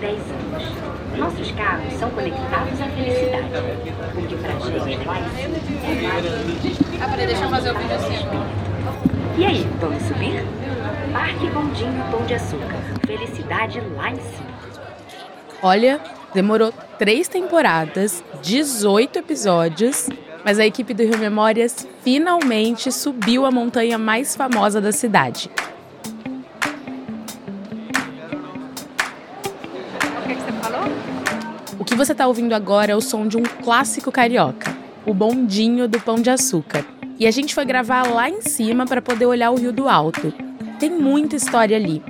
110 0.00 0.20
anos. 0.30 1.18
Nossos 1.18 1.50
carros 1.52 1.92
são 1.94 2.10
conectados 2.10 2.80
à 2.80 2.88
felicidade. 2.88 3.48
Porque 4.14 4.36
pra 4.36 4.52
gente 4.86 5.06
lá 5.06 5.18
em 5.18 5.22
é 5.22 5.24
mais. 5.24 5.24
Ah, 7.00 7.08
peraí, 7.08 7.26
deixa 7.26 7.44
eu 7.44 7.50
fazer 7.50 7.70
o 7.70 7.78
vídeo 7.78 7.94
assim. 7.94 9.38
E 9.38 9.46
aí, 9.46 9.66
vamos 9.80 10.02
subir? 10.02 10.44
Parque 11.12 11.46
Bondinho 11.48 12.04
Pão 12.10 12.24
de 12.26 12.34
Açúcar. 12.34 12.76
Felicidade 13.06 13.80
lá 13.96 14.10
em 14.10 14.16
cima. 14.16 14.56
Olha, 15.62 16.00
demorou 16.34 16.72
três 16.98 17.28
temporadas, 17.28 18.22
18 18.42 19.18
episódios, 19.18 20.08
mas 20.44 20.58
a 20.58 20.66
equipe 20.66 20.92
do 20.92 21.02
Rio 21.02 21.18
Memórias 21.18 21.88
finalmente 22.02 22.92
subiu 22.92 23.46
a 23.46 23.50
montanha 23.50 23.96
mais 23.96 24.36
famosa 24.36 24.80
da 24.80 24.92
cidade. 24.92 25.50
Que 31.96 32.04
você 32.04 32.12
está 32.12 32.26
ouvindo 32.26 32.52
agora 32.52 32.92
é 32.92 32.94
o 32.94 33.00
som 33.00 33.26
de 33.26 33.38
um 33.38 33.42
clássico 33.42 34.12
carioca, 34.12 34.76
o 35.06 35.14
bondinho 35.14 35.88
do 35.88 35.98
Pão 35.98 36.16
de 36.16 36.28
Açúcar. 36.28 36.84
E 37.18 37.26
a 37.26 37.30
gente 37.30 37.54
foi 37.54 37.64
gravar 37.64 38.06
lá 38.06 38.28
em 38.28 38.42
cima 38.42 38.84
para 38.84 39.00
poder 39.00 39.24
olhar 39.24 39.50
o 39.50 39.56
Rio 39.56 39.72
do 39.72 39.88
Alto. 39.88 40.30
Tem 40.78 40.90
muita 40.90 41.36
história 41.36 41.74
ali. 41.74 42.02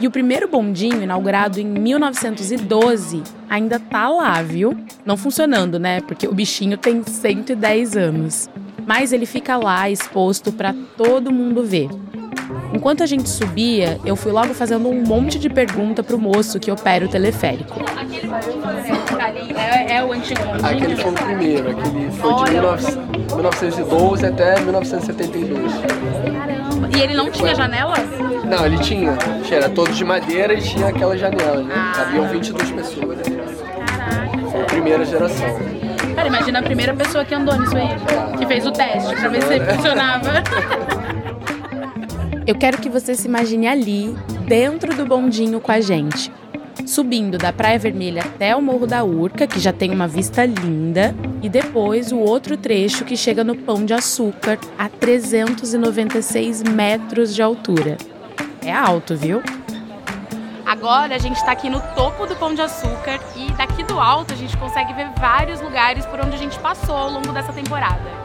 E 0.00 0.06
o 0.06 0.10
primeiro 0.12 0.46
bondinho, 0.46 1.02
inaugurado 1.02 1.58
em 1.58 1.64
1912, 1.64 3.24
ainda 3.50 3.80
tá 3.80 4.08
lá, 4.08 4.40
viu? 4.40 4.78
Não 5.04 5.16
funcionando, 5.16 5.80
né? 5.80 6.00
Porque 6.02 6.28
o 6.28 6.32
bichinho 6.32 6.78
tem 6.78 7.02
110 7.02 7.96
anos. 7.96 8.48
Mas 8.86 9.12
ele 9.12 9.26
fica 9.26 9.56
lá 9.56 9.90
exposto 9.90 10.52
para 10.52 10.72
todo 10.96 11.32
mundo 11.32 11.64
ver. 11.64 11.88
Enquanto 12.72 13.02
a 13.02 13.06
gente 13.06 13.28
subia, 13.28 13.98
eu 14.04 14.16
fui 14.16 14.32
logo 14.32 14.52
fazendo 14.52 14.88
um 14.88 15.02
monte 15.02 15.38
de 15.38 15.48
pergunta 15.48 16.02
pro 16.02 16.18
moço 16.18 16.58
que 16.58 16.70
opera 16.70 17.04
o 17.04 17.08
teleférico. 17.08 17.80
Aquele 17.96 18.26
bondinho 18.26 19.58
é, 19.58 19.96
é 19.96 20.04
o 20.04 20.12
antigo? 20.12 20.40
Aquele 20.62 20.96
foi 20.96 21.10
o 21.10 21.14
primeiro, 21.14 21.70
aquele 21.70 22.10
foi 22.10 22.34
de 22.34 22.50
19, 22.50 22.96
1912 23.36 24.26
até 24.26 24.60
1972. 24.60 25.72
Caramba. 25.72 26.88
E 26.96 27.00
ele 27.00 27.14
não 27.14 27.30
tinha 27.30 27.54
janela? 27.54 27.94
Não, 28.44 28.66
ele 28.66 28.78
tinha. 28.78 29.16
Era 29.50 29.68
todo 29.68 29.92
de 29.92 30.04
madeira 30.04 30.54
e 30.54 30.60
tinha 30.60 30.88
aquela 30.88 31.16
janela, 31.16 31.62
né? 31.62 31.92
Cabiam 31.94 32.28
22 32.28 32.70
pessoas. 32.72 33.18
Caraca. 33.22 34.38
Foi 34.50 34.60
a 34.60 34.64
primeira 34.64 35.04
geração. 35.04 35.46
Cara, 36.14 36.28
imagina 36.28 36.58
a 36.58 36.62
primeira 36.62 36.94
pessoa 36.94 37.24
que 37.24 37.34
andou 37.34 37.58
nisso 37.58 37.76
aí. 37.76 37.88
Que 38.38 38.46
fez 38.46 38.66
o 38.66 38.72
teste 38.72 39.14
pra 39.14 39.28
ver 39.28 39.42
se 39.42 39.60
funcionava. 39.60 40.42
Eu 42.46 42.54
quero 42.54 42.76
que 42.76 42.90
você 42.90 43.14
se 43.14 43.26
imagine 43.26 43.66
ali, 43.66 44.14
dentro 44.46 44.94
do 44.94 45.06
bondinho 45.06 45.60
com 45.60 45.72
a 45.72 45.80
gente. 45.80 46.30
Subindo 46.84 47.38
da 47.38 47.54
Praia 47.54 47.78
Vermelha 47.78 48.20
até 48.22 48.54
o 48.54 48.60
Morro 48.60 48.86
da 48.86 49.02
Urca, 49.02 49.46
que 49.46 49.58
já 49.58 49.72
tem 49.72 49.90
uma 49.90 50.06
vista 50.06 50.44
linda, 50.44 51.14
e 51.42 51.48
depois 51.48 52.12
o 52.12 52.18
outro 52.18 52.58
trecho 52.58 53.02
que 53.06 53.16
chega 53.16 53.42
no 53.42 53.56
Pão 53.56 53.86
de 53.86 53.94
Açúcar, 53.94 54.58
a 54.78 54.90
396 54.90 56.62
metros 56.64 57.34
de 57.34 57.40
altura. 57.40 57.96
É 58.60 58.70
alto, 58.70 59.16
viu? 59.16 59.42
Agora 60.66 61.14
a 61.14 61.18
gente 61.18 61.36
está 61.36 61.52
aqui 61.52 61.70
no 61.70 61.80
topo 61.94 62.26
do 62.26 62.36
Pão 62.36 62.54
de 62.54 62.60
Açúcar 62.60 63.20
e 63.36 63.50
daqui 63.52 63.82
do 63.84 63.98
alto 63.98 64.34
a 64.34 64.36
gente 64.36 64.54
consegue 64.58 64.92
ver 64.92 65.08
vários 65.18 65.62
lugares 65.62 66.04
por 66.04 66.20
onde 66.20 66.34
a 66.34 66.38
gente 66.38 66.58
passou 66.58 66.94
ao 66.94 67.10
longo 67.10 67.32
dessa 67.32 67.54
temporada. 67.54 68.23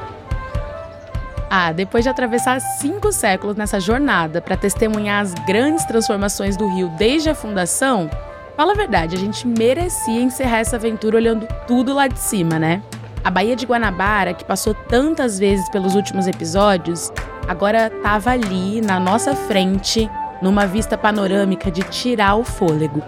Ah, 1.50 1.72
depois 1.72 2.04
de 2.04 2.10
atravessar 2.10 2.60
cinco 2.60 3.12
séculos 3.12 3.56
nessa 3.56 3.80
jornada 3.80 4.40
para 4.40 4.56
testemunhar 4.56 5.24
as 5.24 5.34
grandes 5.34 5.84
transformações 5.84 6.56
do 6.56 6.68
Rio 6.68 6.90
desde 6.90 7.32
a 7.32 7.34
fundação, 7.34 8.08
fala 8.56 8.74
a 8.74 8.76
verdade, 8.76 9.16
a 9.16 9.20
gente 9.20 9.48
merecia 9.48 10.22
encerrar 10.22 10.60
essa 10.60 10.76
aventura 10.76 11.18
olhando 11.18 11.48
tudo 11.66 11.94
lá 11.94 12.08
de 12.08 12.20
cima, 12.20 12.60
né? 12.60 12.84
A 13.24 13.32
Baía 13.32 13.56
de 13.56 13.66
Guanabara, 13.66 14.34
que 14.34 14.46
passou 14.46 14.76
tantas 14.76 15.40
vezes 15.40 15.68
pelos 15.70 15.96
últimos 15.96 16.28
episódios, 16.28 17.12
agora 17.48 17.88
estava 17.88 18.30
ali 18.30 18.80
na 18.80 19.00
nossa 19.00 19.36
frente, 19.36 20.10
numa 20.44 20.68
vista 20.68 20.96
panorâmica 20.98 21.72
de 21.72 21.82
tirar 21.82 22.36
o 22.36 22.44
fôlego. 22.44 23.02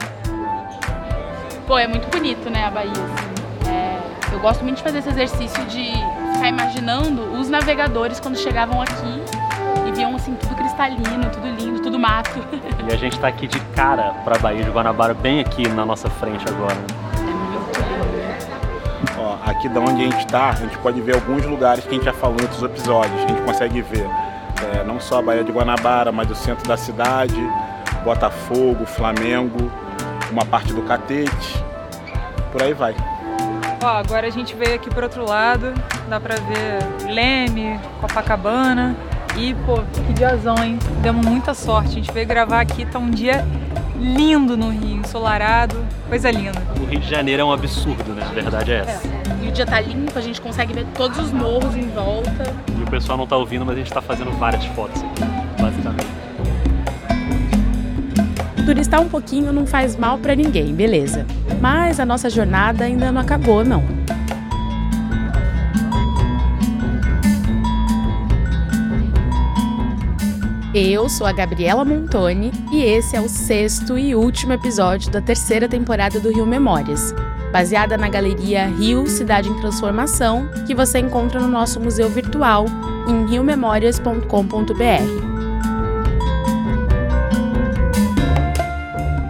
Pô, 1.67 1.77
é 1.77 1.87
muito 1.87 2.09
bonito, 2.09 2.49
né, 2.49 2.65
a 2.65 2.71
Bahia. 2.71 2.91
assim. 2.91 3.69
É, 3.69 4.33
eu 4.33 4.39
gosto 4.39 4.63
muito 4.63 4.77
de 4.77 4.83
fazer 4.83 4.97
esse 4.97 5.09
exercício 5.09 5.63
de 5.65 5.93
ficar 6.41 6.49
imaginando 6.49 7.21
os 7.39 7.49
navegadores 7.49 8.19
quando 8.19 8.35
chegavam 8.35 8.81
aqui 8.81 9.21
e 9.87 9.91
viam 9.91 10.15
assim 10.15 10.33
tudo 10.33 10.55
cristalino, 10.55 11.29
tudo 11.31 11.47
lindo, 11.47 11.79
tudo 11.83 11.99
mato. 11.99 12.31
E 12.87 12.91
a 12.91 12.95
gente 12.95 13.19
tá 13.19 13.27
aqui 13.27 13.45
de 13.45 13.59
cara 13.75 14.15
pra 14.23 14.39
Baía 14.39 14.63
de 14.63 14.71
Guanabara, 14.71 15.13
bem 15.13 15.39
aqui 15.39 15.67
na 15.69 15.85
nossa 15.85 16.09
frente 16.09 16.43
agora. 16.49 16.77
Ó, 19.19 19.37
aqui 19.45 19.69
da 19.69 19.81
onde 19.81 20.01
a 20.01 20.09
gente 20.09 20.25
está, 20.25 20.49
a 20.49 20.55
gente 20.55 20.75
pode 20.79 20.99
ver 20.99 21.13
alguns 21.13 21.45
lugares 21.45 21.83
que 21.83 21.91
a 21.91 21.93
gente 21.93 22.05
já 22.05 22.13
falou 22.13 22.37
em 22.39 22.41
outros 22.41 22.63
episódios. 22.63 23.23
A 23.23 23.27
gente 23.27 23.41
consegue 23.43 23.81
ver 23.83 24.09
é, 24.73 24.83
não 24.83 24.99
só 24.99 25.19
a 25.19 25.21
Baía 25.21 25.43
de 25.43 25.51
Guanabara, 25.51 26.11
mas 26.11 26.31
o 26.31 26.35
centro 26.35 26.67
da 26.67 26.75
cidade, 26.75 27.39
Botafogo, 28.03 28.83
Flamengo, 28.87 29.71
uma 30.31 30.43
parte 30.43 30.73
do 30.73 30.81
Catete, 30.81 31.63
por 32.51 32.63
aí 32.63 32.73
vai. 32.73 32.95
Ó, 33.83 33.87
agora 33.87 34.25
a 34.25 34.31
gente 34.31 34.55
veio 34.55 34.75
aqui 34.75 34.89
pro 34.89 35.03
outro 35.03 35.23
lado, 35.23 35.73
dá 36.11 36.19
pra 36.19 36.35
ver 36.35 37.09
Leme, 37.09 37.79
Copacabana. 38.01 38.97
E, 39.37 39.53
pô, 39.65 39.81
que 40.05 40.11
diazão, 40.11 40.61
hein? 40.61 40.77
Demos 41.01 41.25
muita 41.25 41.53
sorte. 41.53 41.91
A 41.91 41.93
gente 41.93 42.11
veio 42.11 42.27
gravar 42.27 42.59
aqui, 42.59 42.85
tá 42.85 42.99
um 42.99 43.09
dia 43.09 43.45
lindo 43.97 44.57
no 44.57 44.69
Rio, 44.69 44.97
ensolarado, 44.97 45.77
coisa 46.09 46.29
linda. 46.29 46.61
O 46.81 46.85
Rio 46.85 46.99
de 46.99 47.09
Janeiro 47.09 47.43
é 47.43 47.45
um 47.45 47.53
absurdo, 47.53 48.13
né? 48.13 48.23
A 48.29 48.33
verdade 48.33 48.73
é 48.73 48.79
essa. 48.79 49.07
E 49.41 49.47
o 49.47 49.51
dia 49.53 49.65
tá 49.65 49.79
limpo, 49.79 50.19
a 50.19 50.21
gente 50.21 50.41
consegue 50.41 50.73
ver 50.73 50.85
todos 50.93 51.17
os 51.17 51.31
morros 51.31 51.77
em 51.77 51.87
volta. 51.87 52.53
E 52.77 52.83
o 52.83 52.87
pessoal 52.87 53.17
não 53.17 53.25
tá 53.25 53.37
ouvindo, 53.37 53.65
mas 53.65 53.75
a 53.75 53.79
gente 53.79 53.93
tá 53.93 54.01
fazendo 54.01 54.31
várias 54.31 54.65
fotos 54.65 55.01
aqui, 55.01 55.23
basicamente. 55.61 56.11
Turistar 58.65 58.99
um 58.99 59.07
pouquinho 59.07 59.53
não 59.53 59.65
faz 59.65 59.95
mal 59.95 60.17
para 60.17 60.35
ninguém, 60.35 60.73
beleza. 60.73 61.25
Mas 61.61 62.01
a 62.01 62.05
nossa 62.05 62.29
jornada 62.29 62.83
ainda 62.83 63.13
não 63.13 63.21
acabou, 63.21 63.63
não. 63.63 63.81
Eu 70.73 71.09
sou 71.09 71.27
a 71.27 71.33
Gabriela 71.33 71.83
Montoni 71.83 72.49
e 72.71 72.81
esse 72.81 73.13
é 73.13 73.19
o 73.19 73.27
sexto 73.27 73.97
e 73.97 74.15
último 74.15 74.53
episódio 74.53 75.11
da 75.11 75.19
terceira 75.19 75.67
temporada 75.67 76.17
do 76.17 76.31
Rio 76.31 76.45
Memórias, 76.45 77.13
baseada 77.51 77.97
na 77.97 78.07
galeria 78.07 78.67
Rio 78.67 79.05
Cidade 79.05 79.49
em 79.49 79.59
Transformação, 79.59 80.49
que 80.65 80.73
você 80.73 80.99
encontra 80.99 81.41
no 81.41 81.49
nosso 81.49 81.77
museu 81.77 82.07
virtual 82.07 82.67
em 83.05 83.29
riomemórias.com.br. 83.29 84.23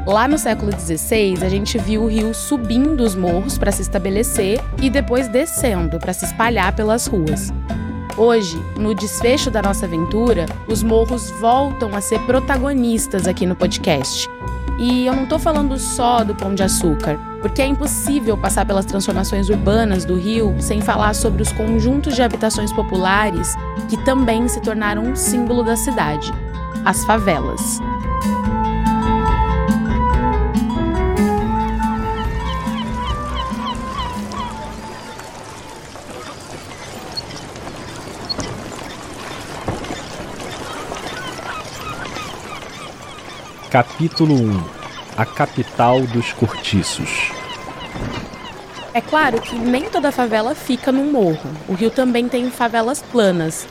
Lá 0.06 0.28
no 0.28 0.38
século 0.38 0.72
XVI, 0.72 1.44
a 1.44 1.50
gente 1.50 1.76
viu 1.80 2.04
o 2.04 2.08
rio 2.08 2.36
subindo 2.36 3.02
os 3.02 3.16
morros 3.16 3.58
para 3.58 3.72
se 3.72 3.82
estabelecer 3.82 4.62
e 4.80 4.92
depois 4.92 5.28
descendo 5.28 5.98
para 5.98 6.14
se 6.14 6.26
espalhar 6.26 6.76
pelas 6.76 7.08
ruas. 7.08 7.52
Hoje, 8.18 8.62
no 8.78 8.94
desfecho 8.94 9.50
da 9.50 9.62
nossa 9.62 9.86
aventura, 9.86 10.46
os 10.68 10.84
morros 10.84 11.32
voltam 11.32 11.96
a 11.96 12.02
ser 12.02 12.20
protagonistas 12.22 13.28
aqui 13.28 13.46
no 13.46 13.56
podcast. 13.56 14.30
E 14.78 15.06
eu 15.06 15.16
não 15.16 15.24
estou 15.24 15.40
falando 15.40 15.78
só 15.78 16.24
do 16.24 16.36
Pão 16.36 16.54
de 16.54 16.64
Açúcar, 16.64 17.20
porque 17.42 17.62
é 17.62 17.66
impossível 17.66 18.38
passar 18.38 18.66
pelas 18.66 18.86
transformações 18.86 19.50
urbanas 19.50 20.06
do 20.06 20.16
Rio 20.16 20.56
sem 20.60 20.82
falar 20.82 21.14
sobre 21.14 21.42
os 21.42 21.52
conjuntos 21.52 22.16
de 22.16 22.22
habitações 22.22 22.74
populares 22.74 23.56
que 23.90 23.98
também 24.04 24.48
se 24.48 24.62
tornaram 24.62 25.04
um 25.04 25.16
símbolo 25.16 25.64
da 25.64 25.76
cidade 25.76 26.32
as 26.86 27.04
favelas. 27.06 27.80
Capítulo 43.72 44.34
1 44.36 44.64
A 45.16 45.26
capital 45.26 46.02
dos 46.02 46.34
cortiços. 46.34 47.32
É 48.94 49.00
claro 49.00 49.40
que 49.40 49.56
nem 49.56 49.90
toda 49.90 50.12
favela 50.12 50.54
fica 50.54 50.92
num 50.92 51.10
morro. 51.10 51.50
O 51.70 51.74
Rio 51.74 51.90
também 51.90 52.28
tem 52.28 52.52
favelas 52.52 53.02
planas. 53.02 53.66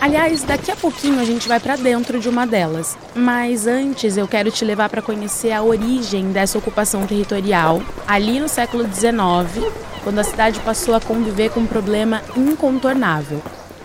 Aliás, 0.00 0.42
daqui 0.42 0.72
a 0.72 0.76
pouquinho 0.76 1.20
a 1.20 1.24
gente 1.24 1.46
vai 1.46 1.60
para 1.60 1.76
dentro 1.76 2.18
de 2.18 2.28
uma 2.28 2.44
delas. 2.44 2.98
Mas 3.14 3.68
antes 3.68 4.16
eu 4.16 4.26
quero 4.26 4.50
te 4.50 4.64
levar 4.64 4.88
para 4.88 5.00
conhecer 5.00 5.52
a 5.52 5.62
origem 5.62 6.32
dessa 6.32 6.58
ocupação 6.58 7.06
territorial, 7.06 7.80
ali 8.08 8.40
no 8.40 8.48
século 8.48 8.82
XIX, 8.92 9.72
quando 10.02 10.18
a 10.18 10.24
cidade 10.24 10.58
passou 10.64 10.96
a 10.96 11.00
conviver 11.00 11.50
com 11.50 11.60
um 11.60 11.66
problema 11.66 12.22
incontornável: 12.36 13.40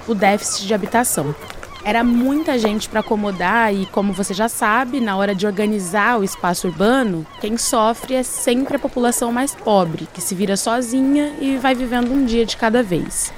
o 0.07 0.15
déficit 0.15 0.65
de 0.65 0.73
habitação. 0.73 1.35
Era 1.83 2.03
muita 2.03 2.59
gente 2.59 2.89
para 2.89 2.99
acomodar 2.99 3.73
e, 3.73 3.85
como 3.85 4.11
você 4.11 4.33
já 4.33 4.49
sabe, 4.49 4.99
na 4.99 5.15
hora 5.15 5.33
de 5.33 5.47
organizar 5.47 6.19
o 6.19 6.23
espaço 6.23 6.67
urbano, 6.67 7.25
quem 7.39 7.57
sofre 7.57 8.15
é 8.15 8.23
sempre 8.23 8.75
a 8.75 8.79
população 8.79 9.31
mais 9.31 9.55
pobre, 9.55 10.07
que 10.13 10.21
se 10.21 10.35
vira 10.35 10.57
sozinha 10.57 11.33
e 11.39 11.57
vai 11.57 11.73
vivendo 11.73 12.11
um 12.11 12.25
dia 12.25 12.45
de 12.45 12.57
cada 12.57 12.83
vez. 12.83 13.31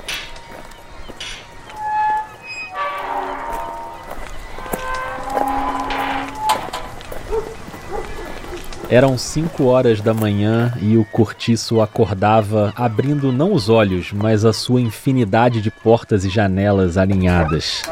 Eram 8.90 9.18
cinco 9.18 9.68
horas 9.68 10.02
da 10.02 10.14
manhã 10.14 10.74
e 10.82 10.98
o 10.98 11.06
cortiço 11.06 11.80
acordava, 11.80 12.74
abrindo 12.76 13.32
não 13.32 13.54
os 13.54 13.70
olhos, 13.70 14.12
mas 14.12 14.44
a 14.44 14.52
sua 14.52 14.82
infinidade 14.82 15.62
de 15.62 15.72
portas 15.72 16.26
e 16.26 16.30
janelas 16.30 16.98
alinhadas. 16.98 17.84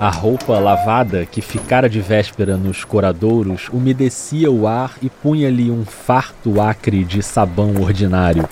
A 0.00 0.08
roupa 0.08 0.58
lavada 0.58 1.26
que 1.26 1.42
ficara 1.42 1.86
de 1.86 2.00
véspera 2.00 2.56
nos 2.56 2.84
coradouros 2.84 3.68
umedecia 3.70 4.50
o 4.50 4.66
ar 4.66 4.96
e 5.02 5.10
punha-lhe 5.10 5.70
um 5.70 5.84
farto 5.84 6.58
acre 6.58 7.04
de 7.04 7.22
sabão 7.22 7.74
ordinário. 7.78 8.48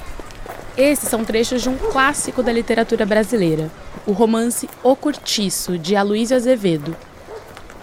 Esses 0.76 1.08
são 1.08 1.24
trechos 1.24 1.62
de 1.62 1.70
um 1.70 1.78
clássico 1.78 2.42
da 2.42 2.52
literatura 2.52 3.06
brasileira, 3.06 3.70
o 4.06 4.12
romance 4.12 4.68
O 4.82 4.94
Curtiço, 4.94 5.78
de 5.78 5.96
Aloysio 5.96 6.36
Azevedo. 6.36 6.94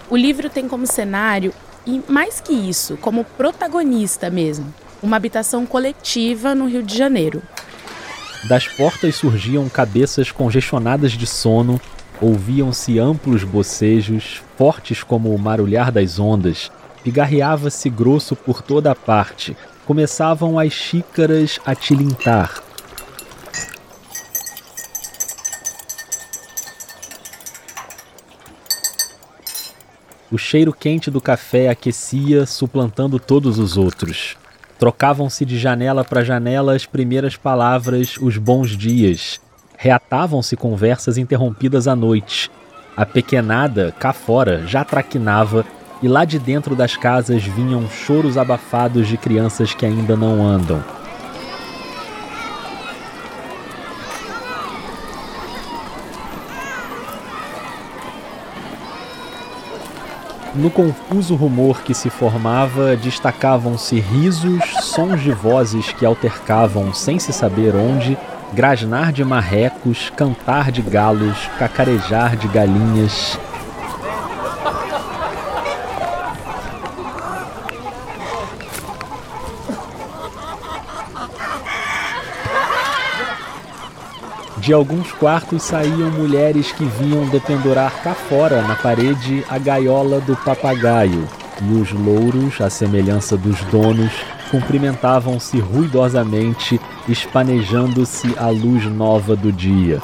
O 0.08 0.16
livro 0.16 0.48
tem 0.48 0.68
como 0.68 0.86
cenário, 0.86 1.52
e 1.84 2.00
mais 2.08 2.40
que 2.40 2.52
isso, 2.52 2.96
como 2.98 3.24
protagonista 3.24 4.30
mesmo, 4.30 4.72
uma 5.02 5.16
habitação 5.16 5.66
coletiva 5.66 6.54
no 6.54 6.68
Rio 6.68 6.84
de 6.84 6.96
Janeiro. 6.96 7.42
Das 8.48 8.68
portas 8.68 9.16
surgiam 9.16 9.68
cabeças 9.68 10.30
congestionadas 10.30 11.10
de 11.10 11.26
sono 11.26 11.80
Ouviam-se 12.20 12.98
amplos 12.98 13.44
bocejos, 13.44 14.42
fortes 14.56 15.02
como 15.02 15.34
o 15.34 15.38
marulhar 15.38 15.92
das 15.92 16.18
ondas, 16.18 16.70
pigarreava-se 17.04 17.90
grosso 17.90 18.34
por 18.34 18.62
toda 18.62 18.90
a 18.90 18.94
parte. 18.94 19.54
Começavam 19.84 20.58
as 20.58 20.72
xícaras 20.72 21.60
a 21.64 21.74
tilintar. 21.74 22.62
O 30.32 30.38
cheiro 30.38 30.72
quente 30.72 31.10
do 31.10 31.20
café 31.20 31.68
aquecia, 31.68 32.46
suplantando 32.46 33.18
todos 33.18 33.58
os 33.58 33.76
outros. 33.76 34.36
Trocavam-se 34.78 35.44
de 35.44 35.58
janela 35.58 36.04
para 36.04 36.24
janela 36.24 36.74
as 36.74 36.84
primeiras 36.84 37.36
palavras, 37.36 38.16
os 38.20 38.36
bons 38.36 38.70
dias, 38.70 39.40
Reatavam-se 39.76 40.56
conversas 40.56 41.18
interrompidas 41.18 41.86
à 41.86 41.94
noite. 41.94 42.50
A 42.96 43.04
pequenada, 43.04 43.94
cá 43.98 44.12
fora, 44.12 44.66
já 44.66 44.84
traquinava 44.84 45.64
e 46.02 46.08
lá 46.08 46.24
de 46.24 46.38
dentro 46.38 46.74
das 46.74 46.96
casas 46.96 47.42
vinham 47.42 47.88
choros 47.88 48.38
abafados 48.38 49.06
de 49.06 49.16
crianças 49.16 49.74
que 49.74 49.84
ainda 49.84 50.16
não 50.16 50.46
andam. 50.46 50.82
No 60.54 60.70
confuso 60.70 61.34
rumor 61.34 61.82
que 61.82 61.92
se 61.92 62.08
formava, 62.08 62.96
destacavam-se 62.96 64.00
risos, 64.00 64.64
sons 64.80 65.20
de 65.20 65.30
vozes 65.30 65.92
que 65.92 66.06
altercavam 66.06 66.94
sem 66.94 67.18
se 67.18 67.30
saber 67.30 67.76
onde 67.76 68.16
grasnar 68.52 69.12
de 69.12 69.24
marrecos, 69.24 70.10
cantar 70.16 70.70
de 70.70 70.82
galos, 70.82 71.36
cacarejar 71.58 72.36
de 72.36 72.48
galinhas. 72.48 73.38
De 84.58 84.72
alguns 84.72 85.12
quartos 85.12 85.62
saíam 85.62 86.10
mulheres 86.10 86.72
que 86.72 86.84
vinham 86.84 87.24
dependurar 87.28 88.02
cá 88.02 88.14
fora, 88.14 88.62
na 88.62 88.74
parede, 88.74 89.44
a 89.48 89.58
gaiola 89.58 90.20
do 90.20 90.34
papagaio. 90.34 91.28
E 91.62 91.72
os 91.80 91.92
louros, 91.92 92.60
à 92.60 92.68
semelhança 92.68 93.36
dos 93.36 93.60
donos, 93.66 94.10
cumprimentavam-se 94.50 95.58
ruidosamente, 95.58 96.80
espanejando-se 97.08 98.34
à 98.38 98.48
luz 98.48 98.84
nova 98.86 99.34
do 99.36 99.52
dia. 99.52 100.00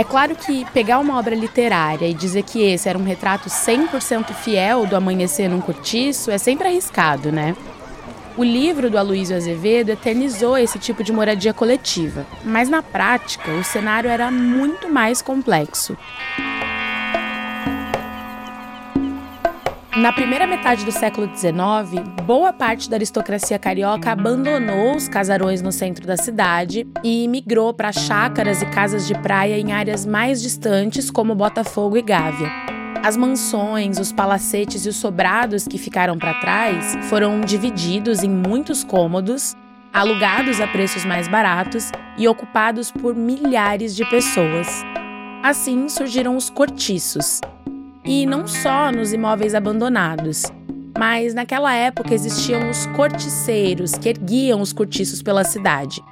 É 0.00 0.02
claro 0.04 0.34
que 0.34 0.64
pegar 0.72 0.98
uma 0.98 1.18
obra 1.18 1.34
literária 1.34 2.06
e 2.06 2.14
dizer 2.14 2.42
que 2.42 2.62
esse 2.62 2.88
era 2.88 2.98
um 2.98 3.04
retrato 3.04 3.50
100% 3.50 4.32
fiel 4.32 4.86
do 4.86 4.96
amanhecer 4.96 5.48
num 5.50 5.60
cortiço 5.60 6.30
é 6.30 6.38
sempre 6.38 6.68
arriscado, 6.68 7.30
né? 7.30 7.54
O 8.34 8.42
livro 8.42 8.88
do 8.88 8.96
Aloysio 8.96 9.36
Azevedo 9.36 9.90
eternizou 9.90 10.56
esse 10.56 10.78
tipo 10.78 11.04
de 11.04 11.12
moradia 11.12 11.52
coletiva, 11.52 12.24
mas 12.42 12.70
na 12.70 12.82
prática 12.82 13.50
o 13.50 13.62
cenário 13.62 14.08
era 14.08 14.30
muito 14.30 14.88
mais 14.88 15.20
complexo. 15.20 15.94
Na 19.96 20.12
primeira 20.12 20.46
metade 20.46 20.84
do 20.84 20.92
século 20.92 21.28
XIX, 21.34 22.06
boa 22.24 22.52
parte 22.52 22.88
da 22.88 22.96
aristocracia 22.96 23.58
carioca 23.58 24.12
abandonou 24.12 24.94
os 24.94 25.08
casarões 25.08 25.60
no 25.62 25.72
centro 25.72 26.06
da 26.06 26.16
cidade 26.16 26.86
e 27.02 27.26
migrou 27.26 27.74
para 27.74 27.90
chácaras 27.90 28.62
e 28.62 28.66
casas 28.66 29.04
de 29.04 29.14
praia 29.14 29.58
em 29.58 29.72
áreas 29.72 30.06
mais 30.06 30.40
distantes, 30.40 31.10
como 31.10 31.34
Botafogo 31.34 31.96
e 31.96 32.02
Gávea. 32.02 32.48
As 33.02 33.16
mansões, 33.16 33.98
os 33.98 34.12
palacetes 34.12 34.86
e 34.86 34.88
os 34.88 34.96
sobrados 34.96 35.66
que 35.66 35.76
ficaram 35.76 36.16
para 36.16 36.34
trás 36.34 36.96
foram 37.08 37.40
divididos 37.40 38.22
em 38.22 38.30
muitos 38.30 38.84
cômodos, 38.84 39.56
alugados 39.92 40.60
a 40.60 40.68
preços 40.68 41.04
mais 41.04 41.26
baratos 41.26 41.90
e 42.16 42.28
ocupados 42.28 42.92
por 42.92 43.12
milhares 43.16 43.96
de 43.96 44.08
pessoas. 44.08 44.84
Assim 45.42 45.88
surgiram 45.88 46.36
os 46.36 46.48
cortiços, 46.48 47.40
e 48.04 48.26
não 48.26 48.46
só 48.46 48.90
nos 48.90 49.12
imóveis 49.12 49.54
abandonados. 49.54 50.44
Mas 50.98 51.32
naquela 51.34 51.74
época 51.74 52.14
existiam 52.14 52.68
os 52.68 52.86
corticeiros 52.88 53.92
que 53.92 54.08
erguiam 54.08 54.60
os 54.60 54.72
cortiços 54.72 55.22
pela 55.22 55.44
cidade. 55.44 56.02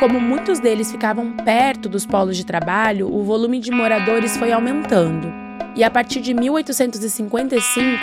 Como 0.00 0.20
muitos 0.20 0.58
deles 0.58 0.90
ficavam 0.90 1.36
perto 1.36 1.88
dos 1.88 2.04
polos 2.04 2.36
de 2.36 2.44
trabalho, 2.44 3.12
o 3.14 3.22
volume 3.22 3.60
de 3.60 3.70
moradores 3.70 4.36
foi 4.36 4.50
aumentando. 4.50 5.32
E 5.76 5.84
a 5.84 5.90
partir 5.90 6.20
de 6.20 6.34
1855, 6.34 7.98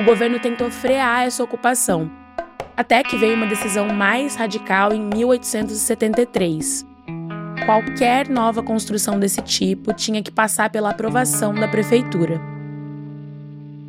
o 0.00 0.04
governo 0.04 0.40
tentou 0.40 0.70
frear 0.70 1.22
essa 1.22 1.42
ocupação, 1.44 2.10
até 2.76 3.02
que 3.02 3.16
veio 3.16 3.36
uma 3.36 3.46
decisão 3.46 3.88
mais 3.88 4.34
radical 4.34 4.92
em 4.92 5.00
1873. 5.00 6.84
Qualquer 7.64 8.28
nova 8.28 8.62
construção 8.62 9.18
desse 9.18 9.40
tipo 9.40 9.94
tinha 9.94 10.22
que 10.22 10.30
passar 10.30 10.70
pela 10.70 10.90
aprovação 10.90 11.54
da 11.54 11.68
prefeitura. 11.68 12.53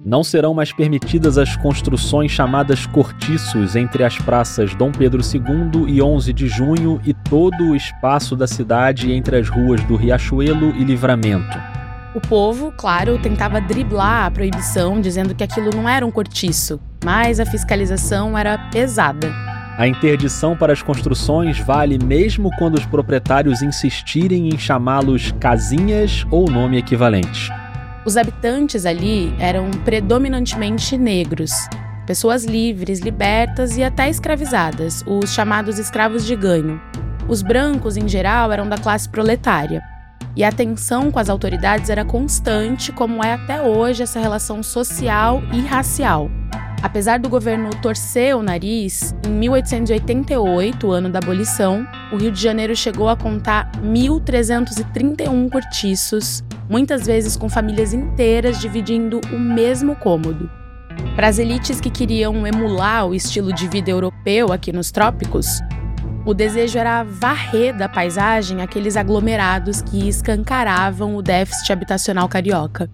Não 0.05 0.23
serão 0.23 0.53
mais 0.53 0.71
permitidas 0.71 1.35
as 1.35 1.57
construções 1.57 2.29
chamadas 2.29 2.85
cortiços 2.85 3.75
entre 3.75 4.03
as 4.03 4.15
praças 4.15 4.75
Dom 4.75 4.91
Pedro 4.91 5.19
II 5.19 5.91
e 5.91 5.99
11 5.99 6.31
de 6.31 6.47
junho 6.47 7.01
e 7.03 7.11
todo 7.11 7.71
o 7.71 7.75
espaço 7.75 8.35
da 8.35 8.45
cidade 8.45 9.11
entre 9.11 9.35
as 9.35 9.49
ruas 9.49 9.83
do 9.85 9.95
Riachuelo 9.95 10.75
e 10.75 10.83
Livramento. 10.83 11.57
O 12.13 12.21
povo, 12.21 12.71
claro, 12.77 13.17
tentava 13.17 13.59
driblar 13.59 14.27
a 14.27 14.31
proibição, 14.31 15.01
dizendo 15.01 15.33
que 15.33 15.43
aquilo 15.43 15.71
não 15.75 15.89
era 15.89 16.05
um 16.05 16.11
cortiço, 16.11 16.79
mas 17.03 17.39
a 17.39 17.45
fiscalização 17.45 18.37
era 18.37 18.59
pesada. 18.69 19.33
A 19.75 19.87
interdição 19.87 20.55
para 20.55 20.71
as 20.71 20.83
construções 20.83 21.59
vale 21.59 21.97
mesmo 21.97 22.51
quando 22.59 22.75
os 22.75 22.85
proprietários 22.85 23.63
insistirem 23.63 24.49
em 24.49 24.57
chamá-los 24.57 25.31
casinhas 25.39 26.23
ou 26.29 26.47
nome 26.47 26.77
equivalente. 26.77 27.51
Os 28.05 28.17
habitantes 28.17 28.85
ali 28.85 29.33
eram 29.39 29.71
predominantemente 29.83 30.95
negros, 30.95 31.51
pessoas 32.05 32.45
livres, 32.45 32.99
libertas 32.99 33.77
e 33.77 33.83
até 33.83 34.07
escravizadas, 34.07 35.03
os 35.07 35.33
chamados 35.33 35.79
escravos 35.79 36.23
de 36.23 36.35
ganho. 36.35 36.79
Os 37.27 37.41
brancos, 37.41 37.97
em 37.97 38.07
geral, 38.07 38.51
eram 38.51 38.69
da 38.69 38.77
classe 38.77 39.09
proletária. 39.09 39.81
E 40.35 40.43
a 40.43 40.51
tensão 40.51 41.09
com 41.09 41.17
as 41.17 41.29
autoridades 41.29 41.89
era 41.89 42.05
constante, 42.05 42.91
como 42.91 43.23
é 43.23 43.33
até 43.33 43.59
hoje 43.61 44.03
essa 44.03 44.19
relação 44.19 44.61
social 44.61 45.41
e 45.51 45.61
racial. 45.61 46.29
Apesar 46.85 47.17
do 47.17 47.27
governo 47.27 47.71
torcer 47.81 48.37
o 48.37 48.43
nariz, 48.43 49.15
em 49.25 49.31
1888, 49.31 50.91
ano 50.91 51.09
da 51.09 51.17
abolição, 51.17 51.83
o 52.13 52.15
Rio 52.15 52.31
de 52.31 52.39
Janeiro 52.39 52.75
chegou 52.75 53.09
a 53.09 53.17
contar 53.17 53.71
1.331 53.81 55.49
cortiços, 55.49 56.43
muitas 56.69 57.07
vezes 57.07 57.35
com 57.35 57.49
famílias 57.49 57.91
inteiras 57.91 58.61
dividindo 58.61 59.19
o 59.33 59.39
mesmo 59.39 59.95
cômodo. 59.95 60.47
Para 61.15 61.27
as 61.27 61.39
elites 61.39 61.81
que 61.81 61.89
queriam 61.89 62.45
emular 62.45 63.07
o 63.07 63.15
estilo 63.15 63.51
de 63.51 63.67
vida 63.67 63.89
europeu 63.89 64.53
aqui 64.53 64.71
nos 64.71 64.91
trópicos, 64.91 65.47
o 66.23 66.35
desejo 66.35 66.77
era 66.77 67.01
varrer 67.01 67.75
da 67.75 67.89
paisagem 67.89 68.61
aqueles 68.61 68.95
aglomerados 68.95 69.81
que 69.81 70.07
escancaravam 70.07 71.15
o 71.15 71.23
déficit 71.23 71.73
habitacional 71.73 72.29
carioca. 72.29 72.87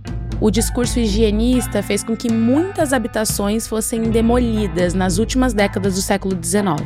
O 0.43 0.49
discurso 0.49 0.99
higienista 0.99 1.83
fez 1.83 2.03
com 2.03 2.17
que 2.17 2.27
muitas 2.27 2.93
habitações 2.93 3.67
fossem 3.67 4.09
demolidas 4.09 4.95
nas 4.95 5.19
últimas 5.19 5.53
décadas 5.53 5.93
do 5.93 6.01
século 6.01 6.35
XIX. 6.43 6.81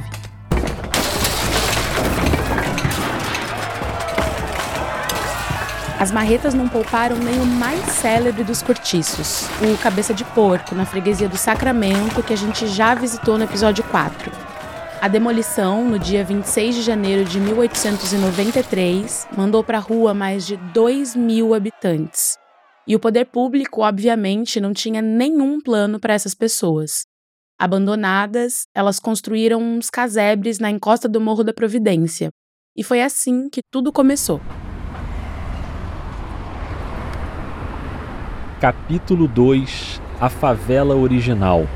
As 5.97 6.11
marretas 6.11 6.53
não 6.53 6.67
pouparam 6.67 7.15
nem 7.15 7.39
o 7.39 7.45
mais 7.45 7.79
célebre 7.93 8.43
dos 8.43 8.61
cortiços, 8.61 9.47
o 9.61 9.77
cabeça 9.77 10.13
de 10.13 10.25
porco, 10.25 10.75
na 10.75 10.85
freguesia 10.85 11.29
do 11.29 11.37
Sacramento, 11.37 12.21
que 12.21 12.33
a 12.33 12.37
gente 12.37 12.67
já 12.67 12.93
visitou 12.93 13.37
no 13.37 13.45
episódio 13.45 13.85
4. 13.85 14.33
A 14.99 15.07
demolição, 15.07 15.85
no 15.85 15.97
dia 15.97 16.25
26 16.25 16.75
de 16.75 16.81
janeiro 16.81 17.23
de 17.23 17.39
1893, 17.39 19.29
mandou 19.37 19.63
para 19.63 19.77
a 19.77 19.81
rua 19.81 20.13
mais 20.13 20.45
de 20.45 20.57
2 20.57 21.15
mil 21.15 21.53
habitantes. 21.53 22.37
E 22.87 22.95
o 22.95 22.99
poder 22.99 23.25
público, 23.25 23.81
obviamente, 23.81 24.61
não 24.61 24.71
tinha 24.71 25.01
nenhum 25.01 25.59
plano 25.59 25.99
para 25.99 26.13
essas 26.13 26.35
pessoas. 26.35 27.05
Abandonadas, 27.59 28.67
elas 28.75 28.99
construíram 28.99 29.59
uns 29.59 29.89
casebres 29.89 30.59
na 30.59 30.69
encosta 30.69 31.09
do 31.09 31.19
Morro 31.19 31.43
da 31.43 31.51
Providência. 31.51 32.29
E 32.77 32.83
foi 32.83 33.01
assim 33.01 33.49
que 33.49 33.61
tudo 33.71 33.91
começou. 33.91 34.39
Capítulo 38.61 39.27
2 39.27 39.99
A 40.19 40.29
Favela 40.29 40.95
Original 40.95 41.67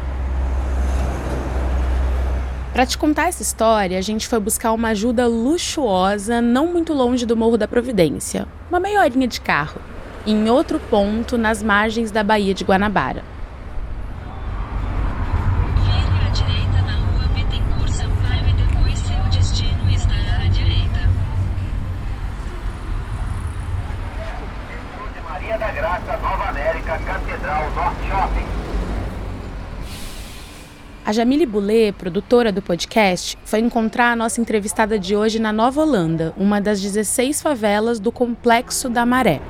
Para 2.72 2.86
te 2.86 2.98
contar 3.00 3.30
essa 3.30 3.42
história, 3.42 3.98
a 3.98 4.02
gente 4.02 4.28
foi 4.28 4.40
buscar 4.40 4.74
uma 4.74 4.90
ajuda 4.90 5.26
luxuosa 5.26 6.40
não 6.40 6.68
muito 6.68 6.94
longe 6.94 7.26
do 7.26 7.36
Morro 7.36 7.58
da 7.58 7.68
Providência, 7.68 8.48
uma 8.70 8.80
meia 8.80 9.02
horinha 9.02 9.28
de 9.28 9.42
carro, 9.42 9.82
em 10.32 10.50
outro 10.50 10.80
ponto 10.80 11.38
nas 11.38 11.64
margens 11.64 12.12
da 12.12 12.24
Baía 12.24 12.54
de 12.54 12.64
Guanabara. 12.64 13.24
A 31.06 31.12
Jamile 31.12 31.48
Boulet, 31.48 31.92
produtora 31.94 32.52
do 32.52 32.62
podcast, 32.62 33.36
foi 33.44 33.60
encontrar 33.60 34.12
a 34.12 34.16
nossa 34.16 34.40
entrevistada 34.40 35.00
de 35.00 35.16
hoje 35.16 35.40
na 35.40 35.52
Nova 35.52 35.82
Holanda, 35.82 36.36
uma 36.38 36.62
das 36.62 36.80
16 36.80 37.42
favelas 37.42 38.00
do 38.00 38.12
Complexo 38.12 38.90
da 38.90 39.08
Maré. 39.08 39.42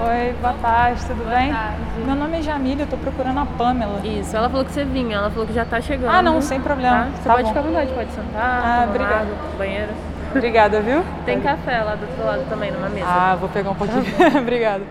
Oi, 0.00 0.32
boa 0.40 0.54
tarde, 0.54 1.00
tudo 1.06 1.24
boa 1.24 1.36
bem? 1.36 1.52
Tarde. 1.52 1.76
Meu 2.06 2.14
nome 2.14 2.38
é 2.38 2.42
Jamile, 2.42 2.82
eu 2.82 2.86
tô 2.86 2.96
procurando 2.96 3.40
a 3.40 3.46
Pamela. 3.46 4.00
Isso, 4.06 4.36
ela 4.36 4.48
falou 4.48 4.64
que 4.64 4.70
você 4.72 4.84
vinha, 4.84 5.16
ela 5.16 5.30
falou 5.30 5.46
que 5.46 5.52
já 5.52 5.64
tá 5.64 5.80
chegando. 5.80 6.10
Ah, 6.10 6.22
não, 6.22 6.40
sem 6.40 6.60
problema. 6.60 7.06
Tá? 7.06 7.10
Você 7.16 7.22
tá 7.28 7.30
pode 7.34 7.42
bom. 7.42 7.48
ficar 7.48 7.60
à 7.60 7.62
vontade, 7.64 7.92
pode 7.92 8.10
sentar, 8.12 8.62
Ah, 8.64 8.86
obrigada. 8.88 9.14
água, 9.22 9.36
banheiro. 9.58 9.92
Obrigada, 10.30 10.80
viu? 10.80 11.02
Tem 11.24 11.40
café 11.40 11.80
lá 11.82 11.94
do 11.96 12.02
outro 12.06 12.24
lado 12.24 12.44
também, 12.48 12.70
numa 12.70 12.88
mesa. 12.88 13.06
Ah, 13.08 13.36
vou 13.36 13.48
pegar 13.48 13.70
um 13.70 13.74
pouquinho. 13.74 14.04
Obrigada. 14.38 14.84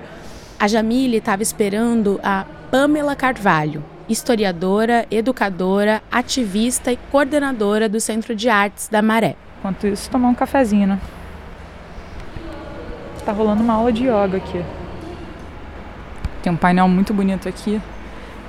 A 0.59 0.67
Jamile 0.67 1.17
estava 1.17 1.43
esperando 1.43 2.19
a 2.23 2.43
Pamela 2.71 3.15
Carvalho, 3.15 3.83
historiadora, 4.09 5.05
educadora, 5.11 6.01
ativista 6.11 6.91
e 6.91 6.97
coordenadora 7.11 7.87
do 7.87 7.99
Centro 7.99 8.35
de 8.35 8.49
Artes 8.49 8.89
da 8.89 9.01
Maré. 9.01 9.35
Enquanto 9.59 9.87
isso, 9.87 10.09
tomar 10.09 10.27
um 10.29 10.33
cafezinho, 10.35 10.87
né? 10.87 10.99
Tá 13.23 13.31
rolando 13.31 13.61
uma 13.61 13.73
aula 13.73 13.91
de 13.91 14.03
yoga 14.05 14.37
aqui. 14.37 14.63
Tem 16.47 16.53
um 16.53 16.55
painel 16.55 16.87
muito 16.87 17.13
bonito 17.13 17.49
aqui 17.49 17.81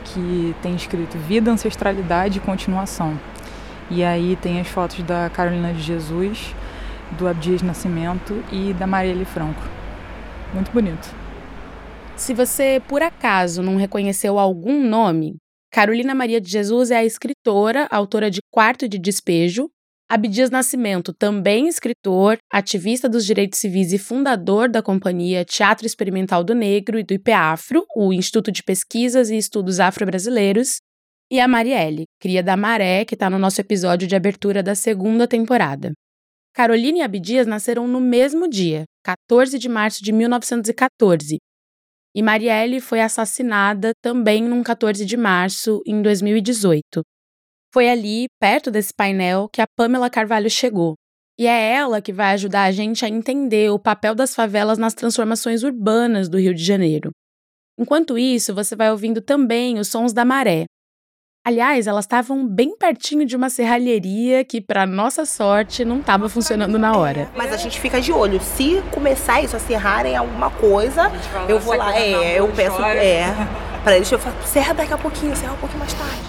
que 0.04 0.54
tem 0.62 0.76
escrito 0.76 1.18
Vida, 1.18 1.50
Ancestralidade 1.50 2.38
e 2.38 2.40
Continuação. 2.40 3.18
E 3.90 4.04
aí 4.04 4.36
tem 4.36 4.60
as 4.60 4.68
fotos 4.68 5.02
da 5.02 5.28
Carolina 5.28 5.74
de 5.74 5.82
Jesus, 5.82 6.54
do 7.18 7.26
Abdias 7.26 7.60
Nascimento 7.60 8.40
e 8.52 8.72
da 8.72 8.86
Marielle 8.86 9.24
Franco. 9.24 9.60
Muito 10.54 10.70
bonito. 10.70 11.12
Se 12.14 12.32
você, 12.32 12.80
por 12.86 13.02
acaso, 13.02 13.64
não 13.64 13.74
reconheceu 13.74 14.38
algum 14.38 14.80
nome, 14.88 15.34
Carolina 15.68 16.14
Maria 16.14 16.40
de 16.40 16.48
Jesus 16.48 16.92
é 16.92 16.98
a 16.98 17.04
escritora, 17.04 17.88
autora 17.90 18.30
de 18.30 18.38
Quarto 18.48 18.88
de 18.88 18.96
Despejo, 18.96 19.68
Abdias 20.10 20.48
Nascimento, 20.48 21.12
também 21.12 21.68
escritor, 21.68 22.38
ativista 22.50 23.10
dos 23.10 23.26
direitos 23.26 23.58
civis 23.58 23.92
e 23.92 23.98
fundador 23.98 24.66
da 24.66 24.82
companhia 24.82 25.44
Teatro 25.44 25.86
Experimental 25.86 26.42
do 26.42 26.54
Negro 26.54 26.98
e 26.98 27.04
do 27.04 27.12
IPEAFRO, 27.12 27.84
o 27.94 28.10
Instituto 28.10 28.50
de 28.50 28.62
Pesquisas 28.62 29.28
e 29.28 29.36
Estudos 29.36 29.78
Afro-Brasileiros, 29.78 30.78
e 31.30 31.38
a 31.38 31.46
Marielle, 31.46 32.04
cria 32.18 32.42
da 32.42 32.56
Maré, 32.56 33.04
que 33.04 33.14
está 33.14 33.28
no 33.28 33.38
nosso 33.38 33.60
episódio 33.60 34.08
de 34.08 34.16
abertura 34.16 34.62
da 34.62 34.74
segunda 34.74 35.28
temporada. 35.28 35.92
Carolina 36.54 36.98
e 36.98 37.02
Abdias 37.02 37.46
nasceram 37.46 37.86
no 37.86 38.00
mesmo 38.00 38.48
dia, 38.48 38.84
14 39.04 39.58
de 39.58 39.68
março 39.68 40.02
de 40.02 40.10
1914, 40.10 41.36
e 42.14 42.22
Marielle 42.22 42.80
foi 42.80 43.02
assassinada 43.02 43.92
também 44.02 44.42
num 44.42 44.62
14 44.62 45.04
de 45.04 45.18
março, 45.18 45.82
em 45.86 46.00
2018. 46.00 47.02
Foi 47.72 47.88
ali, 47.88 48.26
perto 48.40 48.70
desse 48.70 48.92
painel, 48.94 49.48
que 49.52 49.60
a 49.60 49.66
Pamela 49.76 50.08
Carvalho 50.08 50.48
chegou. 50.48 50.94
E 51.38 51.46
é 51.46 51.72
ela 51.74 52.00
que 52.00 52.12
vai 52.12 52.32
ajudar 52.32 52.64
a 52.64 52.72
gente 52.72 53.04
a 53.04 53.08
entender 53.08 53.70
o 53.70 53.78
papel 53.78 54.14
das 54.14 54.34
favelas 54.34 54.78
nas 54.78 54.94
transformações 54.94 55.62
urbanas 55.62 56.28
do 56.28 56.38
Rio 56.38 56.54
de 56.54 56.64
Janeiro. 56.64 57.10
Enquanto 57.78 58.18
isso, 58.18 58.52
você 58.52 58.74
vai 58.74 58.90
ouvindo 58.90 59.20
também 59.20 59.78
os 59.78 59.88
sons 59.88 60.12
da 60.12 60.24
maré. 60.24 60.64
Aliás, 61.46 61.86
elas 61.86 62.04
estavam 62.04 62.46
bem 62.46 62.76
pertinho 62.76 63.24
de 63.24 63.36
uma 63.36 63.48
serralheria 63.48 64.44
que, 64.44 64.60
para 64.60 64.84
nossa 64.84 65.24
sorte, 65.24 65.84
não 65.84 66.00
estava 66.00 66.28
funcionando 66.28 66.78
na 66.78 66.96
hora. 66.96 67.30
Mas 67.36 67.52
a 67.52 67.56
gente 67.56 67.80
fica 67.80 68.00
de 68.00 68.12
olho. 68.12 68.40
Se 68.40 68.82
começar 68.90 69.40
isso 69.40 69.56
a 69.56 69.60
serrarem 69.60 70.16
alguma 70.16 70.50
coisa, 70.50 71.10
eu 71.48 71.60
vou 71.60 71.76
lá, 71.76 71.96
é, 71.96 72.38
eu 72.38 72.48
peço, 72.48 72.82
é, 72.82 73.24
pra 73.84 73.96
eles, 73.96 74.10
eu 74.10 74.18
falo, 74.18 74.36
serra 74.44 74.74
daqui 74.74 74.92
a 74.92 74.98
pouquinho, 74.98 75.34
serra 75.36 75.52
um 75.52 75.58
pouquinho 75.58 75.78
mais 75.78 75.94
tarde. 75.94 76.27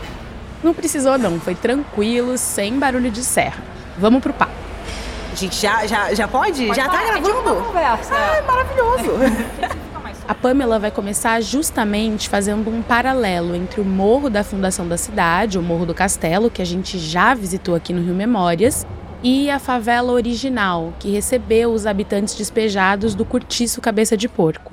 Não 0.64 0.74
precisou 0.74 1.18
não, 1.18 1.40
foi 1.40 1.56
tranquilo, 1.56 2.38
sem 2.38 2.78
barulho 2.78 3.10
de 3.10 3.24
serra. 3.24 3.64
Vamos 3.98 4.22
pro 4.22 4.34
papo. 4.34 4.52
Gente, 5.36 5.56
já, 5.56 5.86
já, 5.86 6.14
já 6.14 6.28
pode? 6.28 6.68
já 6.74 6.90
tá 6.90 7.04
gravando? 7.04 7.56
Conversa. 7.66 8.14
Ah, 8.14 8.42
maravilhoso. 8.46 9.80
A 10.30 10.36
Pamela 10.36 10.78
vai 10.78 10.92
começar 10.92 11.42
justamente 11.42 12.30
fazendo 12.30 12.70
um 12.70 12.84
paralelo 12.84 13.56
entre 13.56 13.82
o 13.82 13.84
morro 13.84 14.30
da 14.30 14.44
fundação 14.44 14.88
da 14.88 14.96
cidade, 14.96 15.58
o 15.58 15.62
Morro 15.64 15.88
do 15.88 15.94
Castelo, 15.96 16.52
que 16.52 16.62
a 16.62 16.66
gente 16.66 17.00
já 17.00 17.34
visitou 17.34 17.74
aqui 17.74 17.92
no 17.92 18.04
Rio 18.04 18.14
Memórias, 18.14 18.86
e 19.24 19.50
a 19.50 19.58
favela 19.58 20.12
original, 20.12 20.94
que 21.00 21.10
recebeu 21.10 21.72
os 21.72 21.88
habitantes 21.88 22.36
despejados 22.36 23.16
do 23.16 23.26
cortiço 23.26 23.82
Cabeça 23.82 24.16
de 24.16 24.30
Porco. 24.30 24.72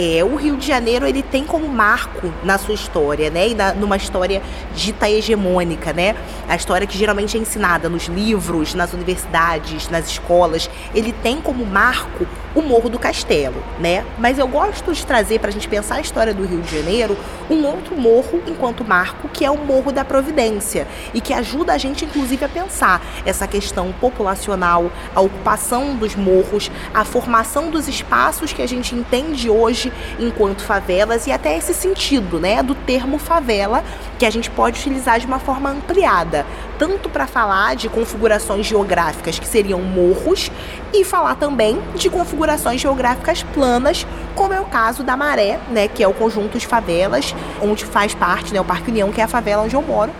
É, 0.00 0.22
o 0.22 0.36
Rio 0.36 0.56
de 0.56 0.64
Janeiro 0.64 1.04
ele 1.04 1.24
tem 1.24 1.42
como 1.42 1.66
marco 1.66 2.32
na 2.44 2.56
sua 2.56 2.74
história, 2.74 3.30
né? 3.30 3.48
E 3.48 3.54
na, 3.56 3.74
numa 3.74 3.96
história 3.96 4.40
dita 4.72 5.10
hegemônica, 5.10 5.92
né? 5.92 6.14
A 6.48 6.54
história 6.54 6.86
que 6.86 6.96
geralmente 6.96 7.36
é 7.36 7.40
ensinada 7.40 7.88
nos 7.88 8.04
livros, 8.06 8.74
nas 8.74 8.92
universidades, 8.92 9.88
nas 9.88 10.06
escolas, 10.06 10.70
ele 10.94 11.12
tem 11.12 11.40
como 11.40 11.66
marco 11.66 12.28
o 12.54 12.62
Morro 12.62 12.88
do 12.88 12.96
Castelo, 12.96 13.60
né? 13.80 14.04
Mas 14.18 14.38
eu 14.38 14.46
gosto 14.46 14.92
de 14.92 15.04
trazer 15.04 15.40
para 15.40 15.50
a 15.50 15.52
gente 15.52 15.68
pensar 15.68 15.96
a 15.96 16.00
história 16.00 16.32
do 16.32 16.46
Rio 16.46 16.60
de 16.60 16.76
Janeiro 16.76 17.16
um 17.50 17.66
outro 17.66 17.96
morro 17.96 18.40
enquanto 18.46 18.84
marco, 18.84 19.28
que 19.28 19.44
é 19.44 19.50
o 19.50 19.58
Morro 19.58 19.90
da 19.90 20.04
Providência, 20.04 20.86
e 21.12 21.20
que 21.20 21.34
ajuda 21.34 21.72
a 21.72 21.78
gente, 21.78 22.04
inclusive, 22.04 22.44
a 22.44 22.48
pensar 22.48 23.02
essa 23.26 23.48
questão 23.48 23.92
populacional, 24.00 24.92
a 25.12 25.20
ocupação 25.20 25.96
dos 25.96 26.14
morros, 26.14 26.70
a 26.94 27.04
formação 27.04 27.68
dos 27.68 27.88
espaços 27.88 28.52
que 28.52 28.62
a 28.62 28.68
gente 28.68 28.94
entende 28.94 29.50
hoje 29.50 29.87
enquanto 30.18 30.62
favelas 30.62 31.26
e 31.26 31.32
até 31.32 31.56
esse 31.56 31.74
sentido, 31.74 32.38
né, 32.38 32.62
do 32.62 32.74
termo 32.74 33.18
favela, 33.18 33.82
que 34.18 34.26
a 34.26 34.30
gente 34.30 34.50
pode 34.50 34.78
utilizar 34.78 35.20
de 35.20 35.26
uma 35.26 35.38
forma 35.38 35.70
ampliada, 35.70 36.44
tanto 36.78 37.08
para 37.08 37.26
falar 37.26 37.76
de 37.76 37.88
configurações 37.88 38.66
geográficas 38.66 39.38
que 39.38 39.46
seriam 39.46 39.80
morros 39.80 40.50
e 40.92 41.04
falar 41.04 41.34
também 41.36 41.78
de 41.94 42.08
configurações 42.08 42.80
geográficas 42.80 43.42
planas, 43.42 44.06
como 44.34 44.52
é 44.54 44.60
o 44.60 44.64
caso 44.64 45.02
da 45.02 45.16
Maré, 45.16 45.58
né, 45.70 45.88
que 45.88 46.02
é 46.02 46.08
o 46.08 46.14
conjunto 46.14 46.58
de 46.58 46.66
favelas 46.66 47.34
onde 47.60 47.84
faz 47.84 48.14
parte, 48.14 48.52
né, 48.52 48.60
o 48.60 48.64
Parque 48.64 48.90
União, 48.90 49.10
que 49.10 49.20
é 49.20 49.24
a 49.24 49.28
favela 49.28 49.62
onde 49.62 49.74
eu 49.74 49.82
moro. 49.82 50.12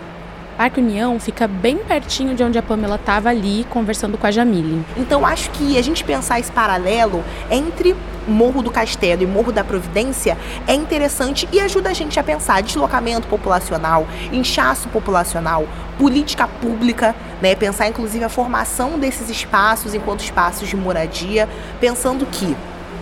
Parque 0.58 0.80
União 0.80 1.20
fica 1.20 1.46
bem 1.46 1.76
pertinho 1.76 2.34
de 2.34 2.42
onde 2.42 2.58
a 2.58 2.62
Pamela 2.62 2.96
estava 2.96 3.28
ali 3.28 3.64
conversando 3.70 4.18
com 4.18 4.26
a 4.26 4.30
Jamile. 4.32 4.84
Então 4.96 5.24
acho 5.24 5.50
que 5.50 5.78
a 5.78 5.82
gente 5.82 6.02
pensar 6.02 6.40
esse 6.40 6.50
paralelo 6.50 7.22
entre 7.48 7.94
Morro 8.28 8.62
do 8.62 8.70
Castelo 8.70 9.22
e 9.22 9.26
Morro 9.26 9.50
da 9.50 9.64
Providência 9.64 10.36
é 10.66 10.74
interessante 10.74 11.48
e 11.50 11.58
ajuda 11.58 11.90
a 11.90 11.92
gente 11.92 12.20
a 12.20 12.22
pensar 12.22 12.62
deslocamento 12.62 13.26
populacional, 13.26 14.06
inchaço 14.32 14.88
populacional, 14.88 15.66
política 15.98 16.46
pública, 16.46 17.14
né? 17.40 17.54
Pensar 17.54 17.88
inclusive 17.88 18.24
a 18.24 18.28
formação 18.28 18.98
desses 18.98 19.30
espaços 19.30 19.94
enquanto 19.94 20.20
espaços 20.20 20.68
de 20.68 20.76
moradia, 20.76 21.48
pensando 21.80 22.26
que 22.26 22.56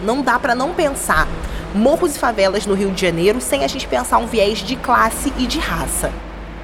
não 0.04 0.22
dá 0.22 0.38
para 0.38 0.54
não 0.54 0.72
pensar 0.72 1.26
morros 1.74 2.16
e 2.16 2.18
favelas 2.18 2.66
no 2.66 2.74
Rio 2.74 2.90
de 2.90 3.00
Janeiro 3.00 3.40
sem 3.40 3.64
a 3.64 3.68
gente 3.68 3.86
pensar 3.86 4.18
um 4.18 4.26
viés 4.26 4.58
de 4.58 4.76
classe 4.76 5.32
e 5.38 5.46
de 5.46 5.58
raça. 5.58 6.10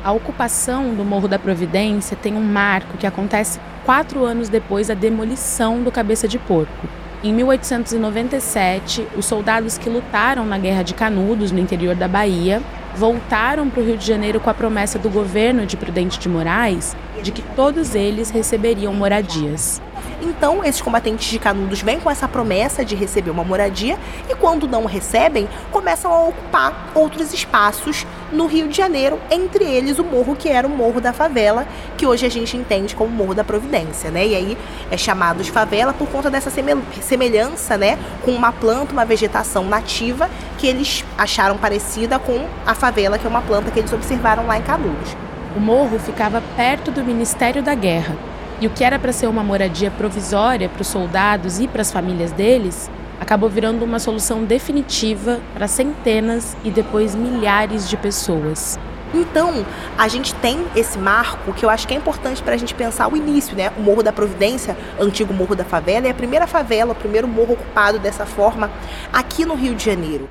A 0.05 0.11
ocupação 0.11 0.95
do 0.95 1.05
Morro 1.05 1.29
da 1.29 1.39
Providência 1.39 2.17
tem 2.21 2.35
um 2.35 2.43
marco 2.43 2.97
que 2.99 3.07
acontece 3.07 3.61
quatro 3.85 4.25
anos 4.25 4.49
depois 4.49 4.89
da 4.89 4.95
demolição 4.95 5.83
do 5.83 5.93
Cabeça 5.93 6.27
de 6.27 6.39
Porco. 6.39 7.02
Em 7.25 7.33
1897, 7.33 9.07
os 9.17 9.27
soldados 9.27 9.79
que 9.79 9.89
lutaram 9.89 10.45
na 10.45 10.59
Guerra 10.59 10.83
de 10.83 10.93
Canudos, 10.93 11.53
no 11.53 11.61
interior 11.61 11.95
da 11.95 12.09
Bahia, 12.09 12.61
voltaram 12.97 13.71
para 13.71 13.81
o 13.81 13.87
Rio 13.87 13.97
de 13.97 14.05
Janeiro 14.05 14.41
com 14.41 14.51
a 14.51 14.55
promessa 14.55 14.99
do 14.99 15.09
governo 15.09 15.65
de 15.65 15.77
Prudente 15.77 16.19
de 16.19 16.29
Moraes 16.29 16.97
de 17.23 17.31
que 17.31 17.41
todos 17.55 17.95
eles 17.95 18.31
receberiam 18.31 18.93
moradias. 18.93 19.81
Então, 20.23 20.65
esses 20.65 20.81
combatentes 20.81 21.29
de 21.29 21.39
Canudos 21.39 21.83
vêm 21.83 21.99
com 21.99 22.09
essa 22.09 22.29
promessa 22.29 22.85
de 22.85 22.95
receber 22.95 23.31
uma 23.31 23.43
moradia 23.43 23.99
e, 24.31 24.35
quando 24.37 24.69
não 24.69 24.85
recebem, 24.85 25.49
começam 25.73 26.13
a 26.13 26.29
ocupar 26.29 26.93
outros 26.95 27.35
espaços 27.35 28.07
no 28.31 28.47
Rio 28.47 28.69
de 28.69 28.77
Janeiro, 28.77 29.19
entre 29.31 29.65
eles 29.65 29.99
o 29.99 30.05
morro 30.05 30.37
que 30.37 30.49
era 30.49 30.67
o 30.67 30.71
Morro 30.71 31.01
da 31.01 31.13
Favela, 31.13 31.67
que 31.99 32.07
hoje 32.07 32.25
a 32.25 32.31
gente 32.31 32.57
entende 32.57 32.95
como 32.95 33.11
Morro 33.11 33.35
da 33.35 33.43
Providência, 33.43 34.11
né? 34.11 34.27
E 34.27 34.35
aí 34.35 34.59
é 34.91 34.97
chamado 34.97 35.43
de 35.43 35.51
favela 35.51 35.93
por 35.93 36.09
conta 36.09 36.31
dessa 36.31 36.51
semelhança, 36.51 37.77
né, 37.77 37.99
com 38.25 38.31
uma 38.31 38.53
planta, 38.53 38.93
uma 38.93 39.05
vegetação 39.05 39.65
nativa 39.65 40.31
que 40.57 40.67
eles 40.67 41.05
acharam 41.19 41.59
parecida 41.59 42.19
com 42.19 42.47
a 42.65 42.75
favela, 42.75 43.19
que 43.19 43.27
é 43.27 43.29
uma 43.29 43.43
planta 43.43 43.71
que 43.71 43.81
eles 43.81 43.93
observaram 43.93 44.47
lá 44.47 44.57
em 44.57 44.63
Canudos. 44.63 45.17
O 45.57 45.61
morro 45.61 45.99
ficava 45.99 46.43
perto 46.57 46.91
do 46.91 47.05
Ministério 47.05 47.63
da 47.63 47.75
Guerra, 47.75 48.17
e 48.63 48.67
o 48.69 48.71
que 48.71 48.85
era 48.85 48.97
para 48.97 49.13
ser 49.13 49.27
uma 49.27 49.43
moradia 49.43 49.91
provisória 49.91 50.69
para 50.69 50.83
os 50.83 50.87
soldados 50.87 51.59
e 51.59 51.67
para 51.67 51.83
as 51.83 51.91
famílias 51.91 52.31
deles, 52.31 52.89
acabou 53.19 53.51
virando 53.51 53.85
uma 53.85 53.99
solução 53.99 54.45
definitiva 54.45 55.41
para 55.53 55.67
centenas 55.67 56.57
e 56.63 56.71
depois 56.71 57.13
milhares 57.17 57.89
de 57.89 57.97
pessoas. 57.97 58.79
Então, 59.13 59.67
a 59.99 60.07
gente 60.07 60.33
tem 60.37 60.65
esse 60.77 60.97
marco 60.97 61.53
que 61.53 61.65
eu 61.65 61.71
acho 61.71 61.89
que 61.89 61.93
é 61.93 61.97
importante 61.97 62.41
para 62.41 62.55
a 62.55 62.57
gente 62.57 62.73
pensar 62.73 63.13
o 63.13 63.17
início, 63.17 63.57
né? 63.57 63.73
O 63.77 63.81
Morro 63.81 64.01
da 64.01 64.13
Providência, 64.13 64.77
antigo 64.99 65.35
Morro 65.35 65.57
da 65.57 65.65
Favela, 65.65 66.07
é 66.07 66.11
a 66.11 66.15
primeira 66.15 66.47
favela, 66.47 66.93
o 66.93 66.95
primeiro 66.95 67.27
morro 67.27 67.55
ocupado 67.55 67.99
dessa 67.99 68.25
forma 68.25 68.71
aqui 69.13 69.45
no 69.45 69.57
Rio 69.57 69.75
de 69.75 69.85
Janeiro. 69.85 70.31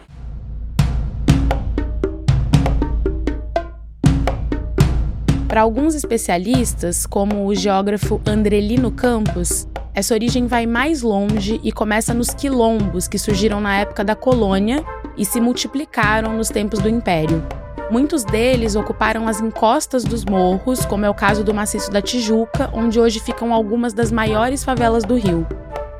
Para 5.51 5.63
alguns 5.63 5.95
especialistas, 5.95 7.05
como 7.05 7.45
o 7.45 7.53
geógrafo 7.53 8.21
Andrelino 8.25 8.89
Campos, 8.89 9.67
essa 9.93 10.13
origem 10.13 10.47
vai 10.47 10.65
mais 10.65 11.01
longe 11.01 11.59
e 11.61 11.73
começa 11.73 12.13
nos 12.13 12.33
quilombos 12.33 13.05
que 13.05 13.19
surgiram 13.19 13.59
na 13.59 13.75
época 13.75 14.01
da 14.01 14.15
colônia 14.15 14.81
e 15.17 15.25
se 15.25 15.41
multiplicaram 15.41 16.37
nos 16.37 16.47
tempos 16.47 16.79
do 16.79 16.87
Império. 16.87 17.45
Muitos 17.91 18.23
deles 18.23 18.77
ocuparam 18.77 19.27
as 19.27 19.41
encostas 19.41 20.05
dos 20.05 20.23
morros, 20.23 20.85
como 20.85 21.03
é 21.03 21.09
o 21.09 21.13
caso 21.13 21.43
do 21.43 21.53
Maciço 21.53 21.91
da 21.91 22.01
Tijuca, 22.01 22.69
onde 22.71 22.97
hoje 22.97 23.19
ficam 23.19 23.53
algumas 23.53 23.91
das 23.91 24.09
maiores 24.09 24.63
favelas 24.63 25.03
do 25.03 25.15
Rio. 25.15 25.45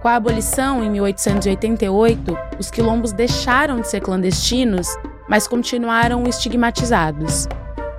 Com 0.02 0.08
a 0.08 0.16
abolição, 0.16 0.82
em 0.82 0.90
1888, 0.90 2.38
os 2.58 2.72
quilombos 2.72 3.12
deixaram 3.12 3.82
de 3.82 3.90
ser 3.90 4.00
clandestinos, 4.00 4.88
mas 5.28 5.46
continuaram 5.46 6.24
estigmatizados. 6.24 7.50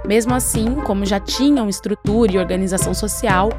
Mesmo 0.04 0.35
assim, 0.35 0.75
como 0.85 1.06
já 1.06 1.21
tinham 1.21 1.68
estrutura 1.68 2.32
e 2.32 2.38
organização 2.38 2.92
social, 2.92 3.50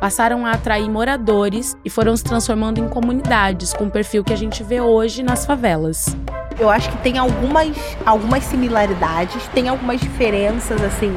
passaram 0.00 0.46
a 0.46 0.52
atrair 0.52 0.88
moradores 0.88 1.76
e 1.84 1.90
foram 1.90 2.16
se 2.16 2.24
transformando 2.24 2.80
em 2.80 2.88
comunidades 2.88 3.74
com 3.74 3.84
o 3.84 3.90
perfil 3.90 4.24
que 4.24 4.32
a 4.32 4.36
gente 4.36 4.62
vê 4.62 4.80
hoje 4.80 5.22
nas 5.22 5.44
favelas. 5.44 6.16
Eu 6.58 6.70
acho 6.70 6.90
que 6.90 6.98
tem 6.98 7.18
algumas, 7.18 7.76
algumas 8.04 8.44
similaridades, 8.44 9.46
tem 9.48 9.68
algumas 9.68 10.00
diferenças 10.00 10.82
assim 10.82 11.12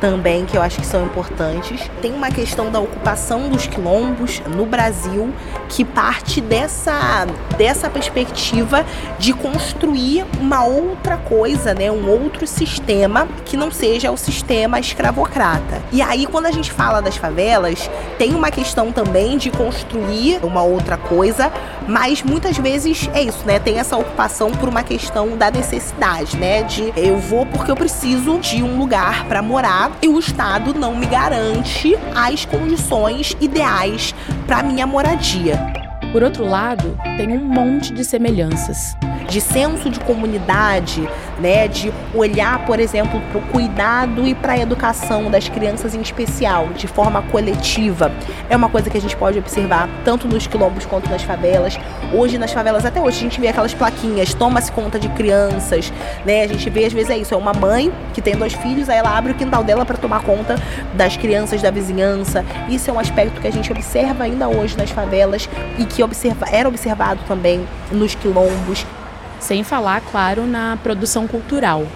também 0.00 0.44
que 0.44 0.56
eu 0.56 0.62
acho 0.62 0.80
que 0.80 0.86
são 0.86 1.04
importantes. 1.04 1.90
Tem 2.00 2.12
uma 2.12 2.30
questão 2.30 2.70
da 2.70 2.80
ocupação 2.80 3.48
dos 3.48 3.66
quilombos 3.66 4.40
no 4.46 4.66
Brasil 4.66 5.32
que 5.68 5.84
parte 5.84 6.40
dessa, 6.40 7.26
dessa 7.56 7.90
perspectiva 7.90 8.84
de 9.18 9.32
construir 9.32 10.24
uma 10.40 10.64
outra 10.64 11.16
coisa, 11.16 11.74
né, 11.74 11.90
um 11.90 12.08
outro 12.08 12.46
sistema 12.46 13.26
que 13.44 13.56
não 13.56 13.70
seja 13.70 14.10
o 14.10 14.16
sistema 14.16 14.78
escravocrata. 14.78 15.82
E 15.92 16.00
aí 16.00 16.26
quando 16.26 16.46
a 16.46 16.52
gente 16.52 16.72
fala 16.72 17.00
das 17.00 17.16
favelas, 17.16 17.90
tem 18.18 18.34
uma 18.34 18.50
questão 18.50 18.92
também 18.92 19.36
de 19.36 19.50
construir 19.50 20.38
uma 20.42 20.62
outra 20.62 20.96
coisa, 20.96 21.52
mas 21.86 22.22
muitas 22.22 22.56
vezes 22.56 23.08
é 23.14 23.22
isso, 23.22 23.44
né? 23.44 23.58
Tem 23.58 23.78
essa 23.78 23.96
ocupação 23.96 24.50
por 24.52 24.68
uma 24.68 24.82
questão 24.82 25.36
da 25.36 25.50
necessidade, 25.50 26.36
né, 26.36 26.62
de 26.62 26.92
eu 26.96 27.18
vou 27.18 27.46
porque 27.46 27.70
eu 27.70 27.76
preciso 27.76 28.38
de 28.38 28.62
um 28.62 28.78
lugar 28.78 29.24
para 29.24 29.42
morar 29.42 29.90
e 30.02 30.08
o 30.08 30.18
Estado 30.18 30.74
não 30.74 30.94
me 30.94 31.06
garante 31.06 31.96
as 32.14 32.44
condições 32.44 33.36
ideais 33.40 34.14
para 34.46 34.62
minha 34.62 34.86
moradia. 34.86 35.85
Por 36.12 36.22
outro 36.22 36.44
lado, 36.44 36.98
tem 37.16 37.36
um 37.36 37.44
monte 37.44 37.92
de 37.92 38.04
semelhanças. 38.04 38.96
De 39.28 39.40
senso 39.40 39.90
de 39.90 39.98
comunidade, 40.00 41.06
né, 41.40 41.66
de 41.66 41.92
olhar, 42.14 42.64
por 42.64 42.78
exemplo, 42.78 43.20
para 43.30 43.38
o 43.38 43.42
cuidado 43.48 44.26
e 44.26 44.34
para 44.34 44.52
a 44.52 44.58
educação 44.58 45.30
das 45.30 45.48
crianças 45.48 45.94
em 45.94 46.00
especial, 46.00 46.68
de 46.68 46.86
forma 46.86 47.20
coletiva. 47.22 48.12
É 48.48 48.56
uma 48.56 48.68
coisa 48.68 48.88
que 48.88 48.96
a 48.96 49.00
gente 49.00 49.16
pode 49.16 49.38
observar 49.38 49.88
tanto 50.04 50.28
nos 50.28 50.46
quilombos 50.46 50.86
quanto 50.86 51.10
nas 51.10 51.22
favelas. 51.22 51.78
Hoje, 52.12 52.38
nas 52.38 52.52
favelas, 52.52 52.84
até 52.84 53.00
hoje, 53.00 53.18
a 53.18 53.22
gente 53.22 53.40
vê 53.40 53.48
aquelas 53.48 53.74
plaquinhas, 53.74 54.32
toma-se 54.32 54.70
conta 54.70 54.98
de 54.98 55.08
crianças, 55.10 55.92
né? 56.24 56.42
A 56.42 56.46
gente 56.46 56.70
vê, 56.70 56.84
às 56.84 56.92
vezes, 56.92 57.10
é 57.10 57.18
isso, 57.18 57.34
é 57.34 57.36
uma 57.36 57.52
mãe 57.52 57.92
que 58.14 58.22
tem 58.22 58.36
dois 58.36 58.52
filhos, 58.54 58.88
aí 58.88 58.98
ela 58.98 59.16
abre 59.18 59.32
o 59.32 59.34
quintal 59.34 59.64
dela 59.64 59.84
para 59.84 59.96
tomar 59.96 60.22
conta 60.22 60.54
das 60.94 61.16
crianças 61.16 61.60
da 61.60 61.70
vizinhança. 61.70 62.44
Isso 62.68 62.88
é 62.88 62.92
um 62.92 62.98
aspecto 62.98 63.40
que 63.40 63.48
a 63.48 63.52
gente 63.52 63.70
observa 63.72 64.24
ainda 64.24 64.48
hoje 64.48 64.76
nas 64.78 64.90
favelas 64.90 65.48
e 65.78 65.84
que 65.84 65.95
observa, 66.02 66.46
era 66.50 66.68
observado 66.68 67.20
também 67.26 67.66
nos 67.90 68.14
quilombos. 68.14 68.84
Sem 69.38 69.62
falar, 69.62 70.00
claro, 70.00 70.46
na 70.46 70.78
produção 70.82 71.26
cultural. 71.26 71.86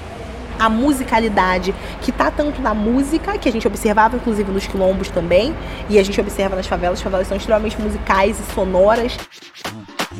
A 0.58 0.68
musicalidade 0.68 1.74
que 2.02 2.10
está 2.10 2.30
tanto 2.30 2.60
na 2.60 2.74
música, 2.74 3.38
que 3.38 3.48
a 3.48 3.52
gente 3.52 3.66
observava 3.66 4.16
inclusive 4.16 4.52
nos 4.52 4.66
quilombos 4.66 5.08
também, 5.08 5.54
e 5.88 5.98
a 5.98 6.02
gente 6.02 6.20
observa 6.20 6.54
nas 6.54 6.66
favelas, 6.66 6.98
as 6.98 7.02
favelas 7.02 7.26
são 7.26 7.36
extremamente 7.36 7.80
musicais 7.80 8.38
e 8.38 8.54
sonoras. 8.54 9.16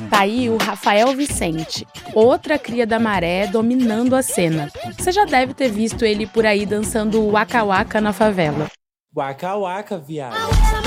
Tá 0.08 0.20
aí 0.20 0.48
o 0.48 0.56
Rafael 0.56 1.14
Vicente, 1.14 1.86
outra 2.14 2.58
cria 2.58 2.86
da 2.86 2.98
maré 2.98 3.46
dominando 3.46 4.16
a 4.16 4.22
cena. 4.22 4.70
Você 4.96 5.12
já 5.12 5.24
deve 5.24 5.52
ter 5.52 5.68
visto 5.68 6.04
ele 6.04 6.26
por 6.26 6.46
aí 6.46 6.64
dançando 6.64 7.20
o 7.20 7.32
Waka 7.32 7.62
Waka 7.62 8.00
na 8.00 8.12
favela. 8.12 8.66
Waka 9.14 9.56
Waka, 9.56 9.98
viado. 9.98 10.79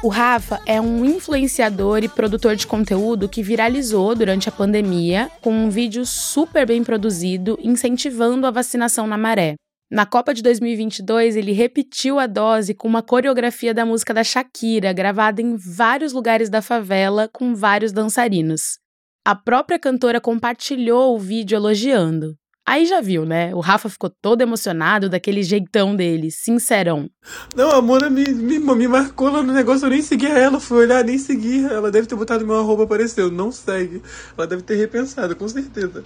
O 0.00 0.06
Rafa 0.06 0.60
é 0.64 0.80
um 0.80 1.04
influenciador 1.04 2.04
e 2.04 2.08
produtor 2.08 2.54
de 2.54 2.68
conteúdo 2.68 3.28
que 3.28 3.42
viralizou 3.42 4.14
durante 4.14 4.48
a 4.48 4.52
pandemia 4.52 5.28
com 5.40 5.50
um 5.50 5.68
vídeo 5.68 6.06
super 6.06 6.64
bem 6.64 6.84
produzido 6.84 7.58
incentivando 7.60 8.46
a 8.46 8.50
vacinação 8.52 9.08
na 9.08 9.18
maré. 9.18 9.56
Na 9.90 10.06
Copa 10.06 10.32
de 10.32 10.40
2022, 10.40 11.34
ele 11.34 11.50
repetiu 11.50 12.20
a 12.20 12.28
dose 12.28 12.74
com 12.74 12.86
uma 12.86 13.02
coreografia 13.02 13.74
da 13.74 13.84
música 13.84 14.14
da 14.14 14.22
Shakira, 14.22 14.92
gravada 14.92 15.42
em 15.42 15.56
vários 15.56 16.12
lugares 16.12 16.48
da 16.48 16.62
favela 16.62 17.28
com 17.32 17.52
vários 17.52 17.90
dançarinos. 17.90 18.78
A 19.24 19.34
própria 19.34 19.80
cantora 19.80 20.20
compartilhou 20.20 21.16
o 21.16 21.18
vídeo 21.18 21.56
elogiando. 21.56 22.36
Aí 22.68 22.84
já 22.84 23.00
viu, 23.00 23.24
né? 23.24 23.54
O 23.54 23.60
Rafa 23.60 23.88
ficou 23.88 24.10
todo 24.10 24.42
emocionado 24.42 25.08
daquele 25.08 25.42
jeitão 25.42 25.96
dele, 25.96 26.30
sincerão. 26.30 27.08
Não, 27.56 27.70
a 27.70 27.80
Mona 27.80 28.10
me, 28.10 28.28
me, 28.28 28.58
me 28.58 28.86
marcou 28.86 29.30
lá 29.30 29.42
no 29.42 29.54
negócio, 29.54 29.86
eu 29.86 29.90
nem 29.90 30.02
segui 30.02 30.26
ela, 30.26 30.60
fui 30.60 30.80
olhar, 30.80 31.02
nem 31.02 31.16
segui. 31.16 31.64
Ela 31.64 31.90
deve 31.90 32.06
ter 32.06 32.14
botado 32.14 32.46
meu 32.46 32.58
arroba, 32.58 32.84
apareceu, 32.84 33.30
não 33.30 33.50
segue. 33.50 34.02
Ela 34.36 34.46
deve 34.46 34.60
ter 34.60 34.74
repensado, 34.74 35.34
com 35.34 35.48
certeza. 35.48 36.04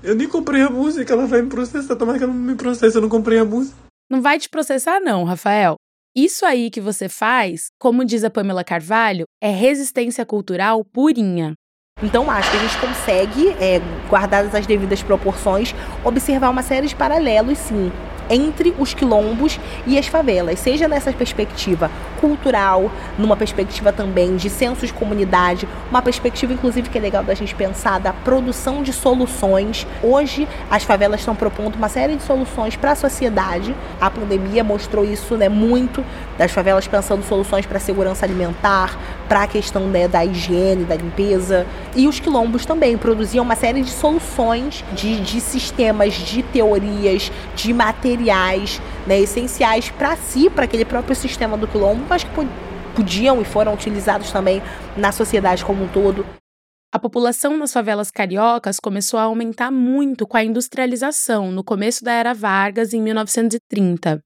Eu 0.00 0.14
nem 0.14 0.28
comprei 0.28 0.62
a 0.62 0.70
música, 0.70 1.12
ela 1.12 1.26
vai 1.26 1.42
me 1.42 1.48
processar. 1.48 1.96
Tomara 1.96 2.16
que 2.16 2.22
ela 2.22 2.32
não 2.32 2.42
me 2.42 2.54
processe, 2.54 2.96
eu 2.96 3.02
não 3.02 3.08
comprei 3.08 3.40
a 3.40 3.44
música. 3.44 3.76
Não 4.08 4.22
vai 4.22 4.38
te 4.38 4.48
processar, 4.48 5.00
não, 5.00 5.24
Rafael. 5.24 5.74
Isso 6.14 6.46
aí 6.46 6.70
que 6.70 6.80
você 6.80 7.08
faz, 7.08 7.70
como 7.76 8.04
diz 8.04 8.22
a 8.22 8.30
Pamela 8.30 8.62
Carvalho, 8.62 9.24
é 9.42 9.50
resistência 9.50 10.24
cultural 10.24 10.84
purinha. 10.84 11.54
Então 12.02 12.30
acho 12.30 12.50
que 12.50 12.56
a 12.56 12.60
gente 12.60 12.78
consegue, 12.78 13.48
é, 13.60 13.80
guardadas 14.08 14.54
as 14.54 14.66
devidas 14.66 15.02
proporções, 15.02 15.74
observar 16.04 16.48
uma 16.50 16.62
série 16.62 16.86
de 16.86 16.94
paralelos, 16.94 17.58
sim, 17.58 17.90
entre 18.30 18.74
os 18.78 18.94
quilombos 18.94 19.58
e 19.86 19.98
as 19.98 20.06
favelas, 20.06 20.58
seja 20.58 20.86
nessa 20.86 21.12
perspectiva 21.12 21.90
cultural, 22.20 22.90
numa 23.16 23.36
perspectiva 23.36 23.92
também 23.92 24.36
de 24.36 24.50
senso 24.50 24.86
de 24.86 24.92
comunidade, 24.92 25.68
uma 25.88 26.02
perspectiva 26.02 26.52
inclusive 26.52 26.88
que 26.88 26.98
é 26.98 27.00
legal 27.00 27.24
da 27.24 27.34
gente 27.34 27.54
pensar 27.54 27.98
da 27.98 28.12
produção 28.12 28.82
de 28.82 28.92
soluções. 28.92 29.86
Hoje 30.02 30.48
as 30.70 30.84
favelas 30.84 31.20
estão 31.20 31.34
propondo 31.34 31.76
uma 31.76 31.88
série 31.88 32.16
de 32.16 32.22
soluções 32.22 32.76
para 32.76 32.92
a 32.92 32.96
sociedade. 32.96 33.74
A 34.00 34.10
pandemia 34.10 34.62
mostrou 34.62 35.04
isso, 35.04 35.36
né, 35.36 35.48
muito 35.48 36.04
das 36.36 36.50
favelas 36.50 36.86
pensando 36.86 37.24
soluções 37.24 37.66
para 37.66 37.78
a 37.78 37.80
segurança 37.80 38.26
alimentar, 38.26 38.96
para 39.28 39.42
a 39.42 39.46
questão 39.46 39.86
né, 39.86 40.08
da 40.08 40.24
higiene, 40.24 40.84
da 40.84 40.96
limpeza. 40.96 41.66
E 41.94 42.08
os 42.08 42.18
quilombos 42.18 42.64
também 42.64 42.96
produziam 42.96 43.44
uma 43.44 43.54
série 43.54 43.82
de 43.82 43.90
soluções, 43.90 44.84
de, 44.92 45.20
de 45.20 45.40
sistemas, 45.40 46.14
de 46.14 46.42
teorias, 46.42 47.30
de 47.54 47.72
materiais 47.72 48.80
né, 49.06 49.20
essenciais 49.20 49.90
para 49.90 50.16
si, 50.16 50.48
para 50.48 50.64
aquele 50.64 50.84
próprio 50.84 51.14
sistema 51.14 51.56
do 51.56 51.68
quilombo, 51.68 52.04
mas 52.08 52.24
que 52.24 52.30
podiam 52.96 53.40
e 53.40 53.44
foram 53.44 53.74
utilizados 53.74 54.32
também 54.32 54.62
na 54.96 55.12
sociedade 55.12 55.64
como 55.64 55.84
um 55.84 55.88
todo. 55.88 56.24
A 56.90 56.98
população 56.98 57.56
nas 57.58 57.72
favelas 57.72 58.10
cariocas 58.10 58.80
começou 58.80 59.20
a 59.20 59.24
aumentar 59.24 59.70
muito 59.70 60.26
com 60.26 60.38
a 60.38 60.42
industrialização 60.42 61.52
no 61.52 61.62
começo 61.62 62.02
da 62.02 62.12
era 62.12 62.32
Vargas, 62.32 62.94
em 62.94 63.02
1930. 63.02 64.20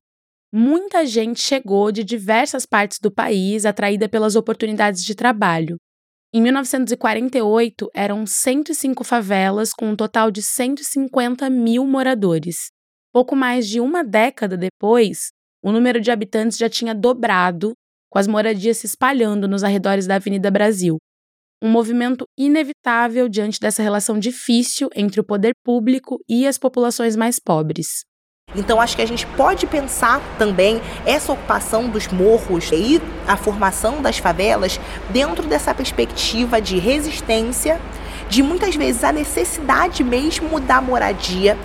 Muita 0.55 1.07
gente 1.07 1.41
chegou 1.41 1.91
de 1.91 2.05
diversas 2.05 2.67
partes 2.67 2.99
do 3.01 3.11
país, 3.11 3.65
atraída 3.65 4.07
pelas 4.07 4.37
oportunidades 4.37 5.03
de 5.03 5.15
trabalho. 5.15 5.77
Em 6.31 6.43
1948, 6.43 7.88
eram 7.95 8.27
105 8.27 9.03
favelas, 9.03 9.73
com 9.73 9.88
um 9.88 9.97
total 9.97 10.31
de 10.31 10.43
150 10.43 11.49
mil 11.49 11.87
moradores. 11.87 12.71
Pouco 13.11 13.35
mais 13.35 13.67
de 13.67 13.81
uma 13.81 14.05
década 14.05 14.55
depois, 14.55 15.31
o 15.62 15.73
número 15.73 15.99
de 15.99 16.11
habitantes 16.11 16.59
já 16.59 16.69
tinha 16.69 16.95
dobrado, 16.95 17.73
com 18.11 18.19
as 18.19 18.27
moradias 18.27 18.77
se 18.77 18.87
espalhando 18.87 19.49
nos 19.49 19.65
arredores 19.65 20.07
da 20.07 20.17
Avenida 20.17 20.51
Brasil, 20.51 20.99
um 21.62 21.71
movimento 21.71 22.27
inevitável 22.38 23.27
diante 23.27 23.59
dessa 23.59 23.83
relação 23.83 24.19
difícil 24.19 24.91
entre 24.95 25.19
o 25.19 25.25
poder 25.25 25.55
público 25.65 26.19
e 26.29 26.47
as 26.47 26.59
populações 26.59 27.17
mais 27.17 27.38
pobres. 27.38 28.03
Então 28.55 28.81
acho 28.81 28.97
que 28.97 29.03
a 29.03 29.07
gente 29.07 29.27
pode 29.27 29.67
pensar 29.67 30.21
também 30.38 30.81
essa 31.07 31.33
ocupação 31.33 31.88
dos 31.88 32.09
morros 32.09 32.71
e 32.73 33.01
a 33.27 33.37
formação 33.37 34.03
das 34.03 34.19
favelas 34.19 34.79
dentro 35.11 35.47
dessa 35.47 35.75
perspectiva 35.75 36.61
de 36.61 36.79
resistência, 36.79 37.81
de 38.29 38.43
muitas 38.43 38.75
vezes 38.75 39.05
a 39.05 39.12
necessidade 39.12 40.05
mesmo 40.05 40.61
da 40.61 40.81
moradia 40.81 41.57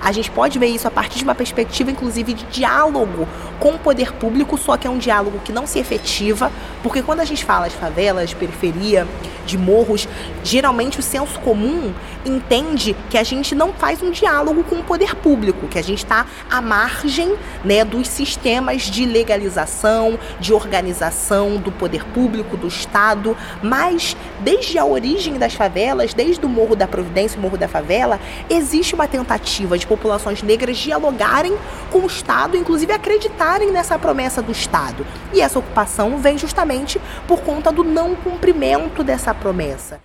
a 0.00 0.12
gente 0.12 0.30
pode 0.30 0.58
ver 0.58 0.66
isso 0.66 0.86
a 0.86 0.90
partir 0.90 1.18
de 1.18 1.24
uma 1.24 1.34
perspectiva, 1.34 1.90
inclusive, 1.90 2.32
de 2.32 2.44
diálogo 2.46 3.26
com 3.58 3.70
o 3.70 3.78
poder 3.78 4.12
público, 4.12 4.58
só 4.58 4.76
que 4.76 4.86
é 4.86 4.90
um 4.90 4.98
diálogo 4.98 5.40
que 5.44 5.52
não 5.52 5.66
se 5.66 5.78
efetiva, 5.78 6.50
porque 6.82 7.02
quando 7.02 7.20
a 7.20 7.24
gente 7.24 7.44
fala 7.44 7.68
de 7.68 7.76
favelas, 7.76 8.30
de 8.30 8.36
periferia, 8.36 9.06
de 9.46 9.56
morros, 9.56 10.08
geralmente 10.42 10.98
o 10.98 11.02
senso 11.02 11.38
comum 11.40 11.94
entende 12.24 12.96
que 13.08 13.16
a 13.16 13.22
gente 13.22 13.54
não 13.54 13.72
faz 13.72 14.02
um 14.02 14.10
diálogo 14.10 14.64
com 14.64 14.76
o 14.76 14.82
poder 14.82 15.14
público, 15.14 15.68
que 15.68 15.78
a 15.78 15.82
gente 15.82 15.98
está 15.98 16.26
à 16.50 16.60
margem 16.60 17.36
né, 17.64 17.84
dos 17.84 18.08
sistemas 18.08 18.82
de 18.82 19.06
legalização, 19.06 20.18
de 20.40 20.52
organização 20.52 21.56
do 21.56 21.70
poder 21.70 22.04
público, 22.06 22.56
do 22.56 22.66
Estado, 22.66 23.36
mas 23.62 24.16
desde 24.40 24.78
a 24.78 24.84
origem 24.84 25.38
das 25.38 25.54
favelas, 25.54 26.12
desde 26.12 26.44
o 26.44 26.48
Morro 26.48 26.74
da 26.74 26.88
Providência, 26.88 27.38
o 27.38 27.42
Morro 27.42 27.56
da 27.56 27.68
Favela, 27.68 28.20
existe 28.50 28.94
uma 28.94 29.06
tentativa 29.06 29.78
de 29.78 29.86
populações 29.96 30.42
negras 30.42 30.76
dialogarem 30.76 31.56
com 31.90 31.98
o 32.00 32.06
Estado, 32.06 32.56
inclusive 32.56 32.92
acreditarem 32.92 33.72
nessa 33.72 33.98
promessa 33.98 34.42
do 34.42 34.52
Estado. 34.52 35.06
E 35.32 35.40
essa 35.40 35.58
ocupação 35.58 36.18
vem 36.18 36.38
justamente 36.38 37.00
por 37.26 37.40
conta 37.40 37.72
do 37.72 37.82
não 37.82 38.14
cumprimento 38.14 39.02
dessa 39.02 39.34
promessa. 39.34 40.00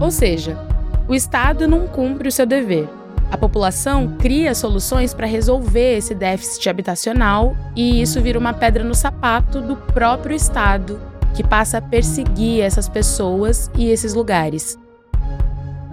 Ou 0.00 0.10
seja, 0.10 0.58
o 1.06 1.14
Estado 1.14 1.68
não 1.68 1.86
cumpre 1.86 2.28
o 2.28 2.32
seu 2.32 2.46
dever. 2.46 2.88
A 3.30 3.38
população 3.38 4.16
cria 4.18 4.54
soluções 4.54 5.14
para 5.14 5.26
resolver 5.26 5.98
esse 5.98 6.14
déficit 6.14 6.68
habitacional 6.68 7.54
e 7.76 8.02
isso 8.02 8.20
vira 8.20 8.38
uma 8.38 8.52
pedra 8.52 8.82
no 8.82 8.94
sapato 8.94 9.60
do 9.60 9.76
próprio 9.76 10.34
Estado, 10.34 11.00
que 11.34 11.42
passa 11.42 11.78
a 11.78 11.82
perseguir 11.82 12.62
essas 12.62 12.88
pessoas 12.88 13.70
e 13.76 13.88
esses 13.88 14.14
lugares. 14.14 14.78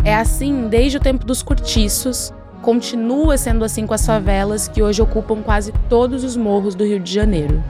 É 0.03 0.15
assim 0.15 0.67
desde 0.67 0.97
o 0.97 0.99
tempo 0.99 1.25
dos 1.25 1.43
cortiços, 1.43 2.33
continua 2.61 3.37
sendo 3.37 3.63
assim 3.63 3.85
com 3.85 3.93
as 3.93 4.05
favelas 4.05 4.67
que 4.67 4.81
hoje 4.81 5.01
ocupam 5.01 5.41
quase 5.41 5.73
todos 5.89 6.23
os 6.23 6.35
morros 6.35 6.75
do 6.75 6.85
Rio 6.85 6.99
de 6.99 7.13
Janeiro. 7.13 7.63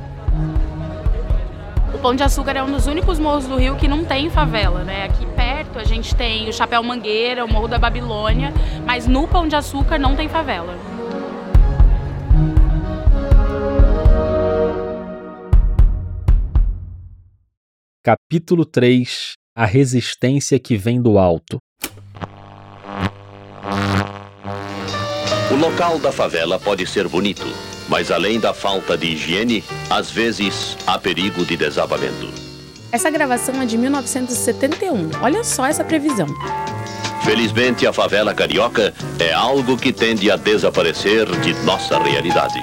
O 1.94 2.00
Pão 2.00 2.14
de 2.14 2.22
Açúcar 2.22 2.52
é 2.58 2.64
um 2.64 2.72
dos 2.72 2.86
únicos 2.86 3.18
morros 3.18 3.48
do 3.48 3.58
Rio 3.58 3.76
que 3.76 3.88
não 3.88 4.06
tem 4.06 4.30
favela, 4.30 4.84
né? 4.84 5.06
Aqui 5.06 5.26
perto 5.36 5.80
a 5.80 5.84
gente 5.84 6.16
tem 6.16 6.48
o 6.48 6.54
Chapéu 6.54 6.84
Mangueira, 6.84 7.44
o 7.44 7.52
Morro 7.52 7.68
da 7.68 7.80
Babilônia, 7.80 8.54
mas 8.86 9.08
no 9.08 9.28
Pão 9.28 9.48
de 9.48 9.56
Açúcar 9.56 9.98
não 9.98 10.16
tem 10.16 10.30
favela. 10.30 10.76
Capítulo 18.08 18.64
3 18.64 19.34
A 19.54 19.66
resistência 19.66 20.58
que 20.58 20.78
vem 20.78 21.02
do 21.02 21.18
alto. 21.18 21.58
O 25.52 25.56
local 25.56 26.00
da 26.00 26.10
favela 26.10 26.58
pode 26.58 26.88
ser 26.88 27.06
bonito, 27.10 27.44
mas 27.90 28.10
além 28.10 28.40
da 28.40 28.54
falta 28.54 28.98
de 28.98 29.08
higiene, 29.08 29.62
às 29.90 30.10
vezes 30.10 30.78
há 30.88 30.98
perigo 30.98 31.44
de 31.44 31.58
desabamento. 31.58 32.30
Essa 32.94 33.10
gravação 33.10 33.62
é 33.62 33.66
de 33.66 33.78
1971. 33.78 35.10
Olha 35.22 35.44
só 35.44 35.66
essa 35.66 35.84
previsão. 35.84 36.28
Felizmente, 37.26 37.86
a 37.86 37.92
favela 37.92 38.34
carioca 38.34 38.94
é 39.20 39.34
algo 39.34 39.76
que 39.76 39.92
tende 39.92 40.32
a 40.32 40.38
desaparecer 40.38 41.30
de 41.42 41.54
nossa 41.66 42.02
realidade. 42.02 42.58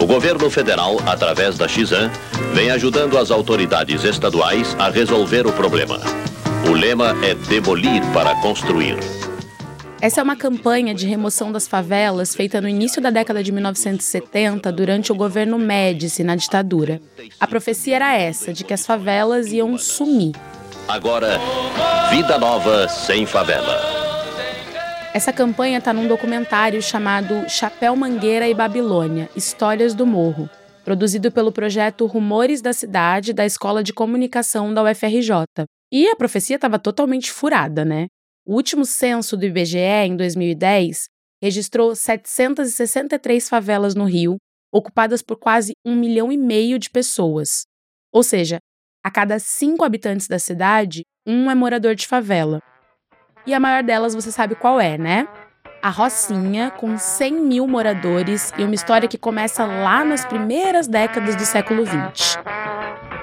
O 0.00 0.06
governo 0.06 0.48
federal, 0.48 0.96
através 1.06 1.58
da 1.58 1.68
Xan, 1.68 2.10
vem 2.54 2.70
ajudando 2.70 3.18
as 3.18 3.30
autoridades 3.30 4.02
estaduais 4.02 4.74
a 4.78 4.88
resolver 4.88 5.46
o 5.46 5.52
problema. 5.52 6.00
O 6.66 6.72
lema 6.72 7.14
é 7.22 7.34
demolir 7.34 8.02
para 8.14 8.34
construir. 8.36 8.96
Essa 10.00 10.22
é 10.22 10.24
uma 10.24 10.36
campanha 10.36 10.94
de 10.94 11.06
remoção 11.06 11.52
das 11.52 11.68
favelas 11.68 12.34
feita 12.34 12.62
no 12.62 12.68
início 12.68 13.02
da 13.02 13.10
década 13.10 13.42
de 13.42 13.52
1970, 13.52 14.72
durante 14.72 15.12
o 15.12 15.14
governo 15.14 15.58
Médici, 15.58 16.24
na 16.24 16.34
ditadura. 16.34 16.98
A 17.38 17.46
profecia 17.46 17.96
era 17.96 18.16
essa, 18.16 18.54
de 18.54 18.64
que 18.64 18.72
as 18.72 18.86
favelas 18.86 19.52
iam 19.52 19.76
sumir. 19.76 20.34
Agora, 20.88 21.38
vida 22.10 22.38
nova 22.38 22.88
sem 22.88 23.26
favela. 23.26 23.89
Essa 25.12 25.32
campanha 25.32 25.78
está 25.78 25.92
num 25.92 26.06
documentário 26.06 26.80
chamado 26.80 27.48
Chapéu 27.48 27.96
Mangueira 27.96 28.48
e 28.48 28.54
Babilônia 28.54 29.28
Histórias 29.34 29.92
do 29.92 30.06
Morro, 30.06 30.48
produzido 30.84 31.32
pelo 31.32 31.50
projeto 31.50 32.06
Rumores 32.06 32.62
da 32.62 32.72
Cidade 32.72 33.32
da 33.32 33.44
Escola 33.44 33.82
de 33.82 33.92
Comunicação 33.92 34.72
da 34.72 34.84
UFRJ. 34.84 35.64
E 35.92 36.06
a 36.06 36.14
profecia 36.14 36.54
estava 36.54 36.78
totalmente 36.78 37.32
furada, 37.32 37.84
né? 37.84 38.06
O 38.46 38.54
último 38.54 38.86
censo 38.86 39.36
do 39.36 39.44
IBGE, 39.44 39.78
em 39.78 40.16
2010, 40.16 41.08
registrou 41.42 41.96
763 41.96 43.48
favelas 43.48 43.96
no 43.96 44.04
Rio, 44.04 44.36
ocupadas 44.72 45.22
por 45.22 45.36
quase 45.36 45.72
um 45.84 45.96
milhão 45.96 46.30
e 46.30 46.36
meio 46.36 46.78
de 46.78 46.88
pessoas. 46.88 47.64
Ou 48.12 48.22
seja, 48.22 48.58
a 49.04 49.10
cada 49.10 49.40
cinco 49.40 49.84
habitantes 49.84 50.28
da 50.28 50.38
cidade, 50.38 51.02
um 51.26 51.50
é 51.50 51.54
morador 51.54 51.96
de 51.96 52.06
favela. 52.06 52.60
E 53.50 53.54
a 53.54 53.58
maior 53.58 53.82
delas 53.82 54.14
você 54.14 54.30
sabe 54.30 54.54
qual 54.54 54.80
é, 54.80 54.96
né? 54.96 55.26
A 55.82 55.90
Rocinha, 55.90 56.70
com 56.70 56.96
100 56.96 57.32
mil 57.32 57.66
moradores 57.66 58.54
e 58.56 58.62
uma 58.62 58.76
história 58.76 59.08
que 59.08 59.18
começa 59.18 59.66
lá 59.66 60.04
nas 60.04 60.24
primeiras 60.24 60.86
décadas 60.86 61.34
do 61.34 61.42
século 61.42 61.84
XX. 61.84 62.38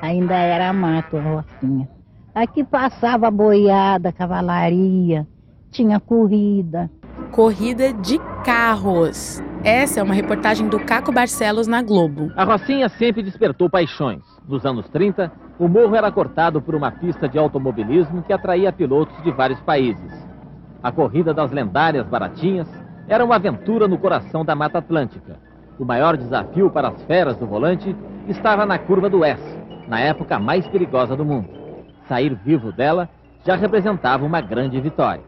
Ainda 0.02 0.36
era 0.36 0.74
mato 0.74 1.16
a 1.16 1.22
Rocinha. 1.22 1.88
Aqui 2.36 2.62
passava 2.62 3.32
boiada, 3.32 4.12
cavalaria, 4.12 5.26
tinha 5.72 5.98
corrida. 5.98 6.92
Corrida 7.32 7.94
de 7.94 8.20
carros. 8.44 9.42
Essa 9.63 10.02
é 10.02 10.04
uma 10.04 10.13
reportagem 10.13 10.68
do 10.68 10.78
Caco 10.78 11.13
Barcelos 11.13 11.68
na 11.68 11.82
Globo. 11.82 12.34
A 12.36 12.44
Rocinha 12.44 12.90
sempre 12.90 13.24
despertou 13.24 13.70
paixões. 13.70 14.37
Nos 14.48 14.66
anos 14.66 14.88
30, 14.90 15.30
o 15.60 15.68
morro 15.68 15.96
era 15.96 16.10
cortado 16.10 16.62
por 16.62 16.74
uma 16.74 16.90
pista 16.90 17.28
de 17.28 17.38
automobilismo 17.38 18.24
que 18.24 18.32
atraía 18.32 18.72
pilotos 18.72 19.22
de 19.22 19.32
vários 19.32 19.60
países. 19.62 20.12
A 20.82 20.90
corrida 20.90 21.34
das 21.34 21.52
lendárias 21.52 22.08
baratinhas 22.08 22.68
era 23.10 23.26
uma 23.26 23.36
aventura 23.36 23.88
no 23.88 23.98
coração 23.98 24.46
da 24.46 24.56
Mata 24.56 24.78
Atlântica. 24.78 25.38
O 25.78 25.84
maior 25.84 26.16
desafio 26.16 26.72
para 26.72 26.88
as 26.88 27.04
feras 27.04 27.36
do 27.38 27.46
volante 27.46 27.94
estava 28.28 28.66
na 28.66 28.80
curva 28.80 29.10
do 29.10 29.24
S, 29.24 29.44
na 29.88 30.00
época 30.00 30.40
mais 30.40 30.66
perigosa 30.68 31.16
do 31.16 31.26
mundo. 31.26 31.50
Sair 32.08 32.34
vivo 32.34 32.72
dela 32.72 33.10
já 33.46 33.56
representava 33.56 34.26
uma 34.26 34.40
grande 34.40 34.80
vitória. 34.80 35.24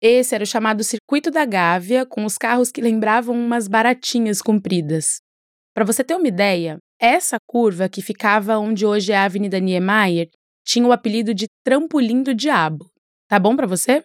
Esse 0.00 0.34
era 0.34 0.44
o 0.44 0.46
chamado 0.46 0.84
Circuito 0.84 1.30
da 1.30 1.44
Gávea, 1.44 2.06
com 2.06 2.24
os 2.24 2.38
carros 2.38 2.70
que 2.70 2.80
lembravam 2.80 3.34
umas 3.34 3.66
baratinhas 3.66 4.40
compridas. 4.40 5.20
Para 5.74 5.84
você 5.84 6.04
ter 6.04 6.14
uma 6.14 6.28
ideia, 6.28 6.78
essa 7.06 7.38
curva 7.46 7.88
que 7.88 8.02
ficava 8.02 8.58
onde 8.58 8.84
hoje 8.84 9.12
é 9.12 9.16
a 9.16 9.24
Avenida 9.24 9.60
Niemeyer 9.60 10.28
tinha 10.64 10.84
o 10.84 10.90
apelido 10.90 11.32
de 11.32 11.46
Trampolim 11.64 12.20
do 12.20 12.34
Diabo. 12.34 12.90
Tá 13.28 13.38
bom 13.38 13.54
para 13.54 13.66
você? 13.66 14.02